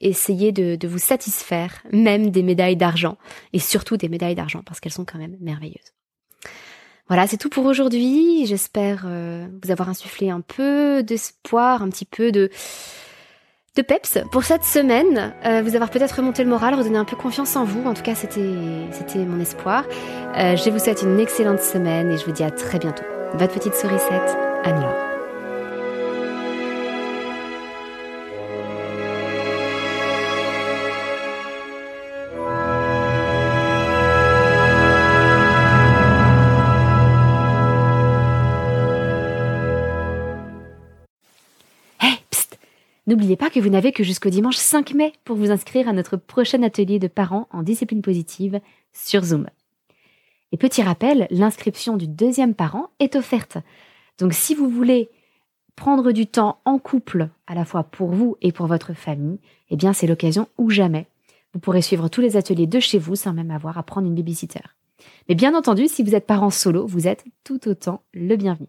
essayez 0.00 0.50
de, 0.50 0.76
de 0.76 0.88
vous 0.88 0.98
satisfaire 0.98 1.82
même 1.92 2.30
des 2.30 2.42
médailles 2.42 2.76
d'argent 2.76 3.18
et 3.52 3.58
surtout 3.58 3.98
des 3.98 4.08
médailles 4.08 4.34
d'argent 4.34 4.62
parce 4.64 4.80
qu'elles 4.80 4.92
sont 4.92 5.04
quand 5.04 5.18
même 5.18 5.36
merveilleuses. 5.40 5.92
Voilà, 7.08 7.26
c'est 7.26 7.36
tout 7.36 7.48
pour 7.48 7.66
aujourd'hui. 7.66 8.46
J'espère 8.46 9.04
euh, 9.06 9.46
vous 9.62 9.70
avoir 9.70 9.88
insufflé 9.88 10.30
un 10.30 10.40
peu 10.40 11.02
d'espoir, 11.02 11.82
un 11.82 11.88
petit 11.88 12.04
peu 12.04 12.32
de 12.32 12.50
de 13.76 13.82
peps 13.82 14.18
pour 14.32 14.42
cette 14.42 14.64
semaine, 14.64 15.34
euh, 15.44 15.60
vous 15.60 15.74
avoir 15.74 15.90
peut-être 15.90 16.12
remonté 16.16 16.42
le 16.42 16.48
moral, 16.48 16.74
redonné 16.74 16.96
un 16.96 17.04
peu 17.04 17.14
confiance 17.14 17.56
en 17.56 17.64
vous. 17.64 17.84
En 17.84 17.92
tout 17.92 18.02
cas, 18.02 18.14
c'était 18.14 18.88
c'était 18.90 19.18
mon 19.18 19.38
espoir. 19.38 19.84
Euh, 20.36 20.56
je 20.56 20.70
vous 20.70 20.78
souhaite 20.78 21.02
une 21.02 21.20
excellente 21.20 21.60
semaine 21.60 22.10
et 22.10 22.16
je 22.16 22.24
vous 22.24 22.32
dis 22.32 22.42
à 22.42 22.50
très 22.50 22.78
bientôt. 22.78 23.04
Votre 23.38 23.52
petite 23.52 23.74
sourisette, 23.74 24.34
Anne-Laure. 24.64 24.96
N'oubliez 43.06 43.36
pas 43.36 43.50
que 43.50 43.60
vous 43.60 43.68
n'avez 43.68 43.92
que 43.92 44.02
jusqu'au 44.02 44.30
dimanche 44.30 44.56
5 44.56 44.94
mai 44.94 45.12
pour 45.24 45.36
vous 45.36 45.50
inscrire 45.50 45.88
à 45.88 45.92
notre 45.92 46.16
prochain 46.16 46.62
atelier 46.62 46.98
de 46.98 47.06
parents 47.06 47.48
en 47.52 47.62
discipline 47.62 48.02
positive 48.02 48.60
sur 48.92 49.22
Zoom. 49.22 49.46
Et 50.52 50.56
petit 50.56 50.82
rappel, 50.82 51.26
l'inscription 51.30 51.96
du 51.96 52.06
deuxième 52.06 52.54
parent 52.54 52.90
est 52.98 53.16
offerte. 53.16 53.58
Donc 54.18 54.32
si 54.32 54.54
vous 54.54 54.68
voulez 54.68 55.10
prendre 55.74 56.12
du 56.12 56.26
temps 56.26 56.60
en 56.64 56.78
couple, 56.78 57.28
à 57.46 57.54
la 57.54 57.64
fois 57.64 57.84
pour 57.84 58.10
vous 58.10 58.36
et 58.40 58.52
pour 58.52 58.66
votre 58.66 58.94
famille, 58.94 59.38
eh 59.70 59.76
bien 59.76 59.92
c'est 59.92 60.06
l'occasion 60.06 60.48
ou 60.56 60.70
jamais. 60.70 61.06
Vous 61.52 61.60
pourrez 61.60 61.82
suivre 61.82 62.08
tous 62.08 62.20
les 62.20 62.36
ateliers 62.36 62.66
de 62.66 62.80
chez 62.80 62.98
vous 62.98 63.16
sans 63.16 63.32
même 63.32 63.50
avoir 63.50 63.78
à 63.78 63.82
prendre 63.82 64.06
une 64.06 64.14
babysitter. 64.14 64.60
Mais 65.28 65.34
bien 65.34 65.54
entendu, 65.54 65.88
si 65.88 66.02
vous 66.02 66.14
êtes 66.14 66.26
parent 66.26 66.50
solo, 66.50 66.86
vous 66.86 67.06
êtes 67.06 67.24
tout 67.44 67.68
autant 67.68 68.02
le 68.14 68.36
bienvenu. 68.36 68.68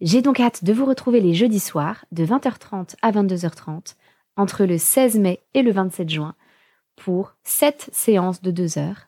J'ai 0.00 0.22
donc 0.22 0.38
hâte 0.38 0.64
de 0.64 0.72
vous 0.72 0.84
retrouver 0.84 1.20
les 1.20 1.34
jeudis 1.34 1.60
soirs 1.60 2.04
de 2.12 2.24
20h30 2.24 2.94
à 3.02 3.10
22h30 3.10 3.96
entre 4.36 4.64
le 4.64 4.78
16 4.78 5.18
mai 5.18 5.42
et 5.54 5.62
le 5.62 5.72
27 5.72 6.08
juin 6.08 6.34
pour 6.94 7.34
7 7.42 7.90
séances 7.92 8.40
de 8.40 8.52
2 8.52 8.78
heures 8.78 9.07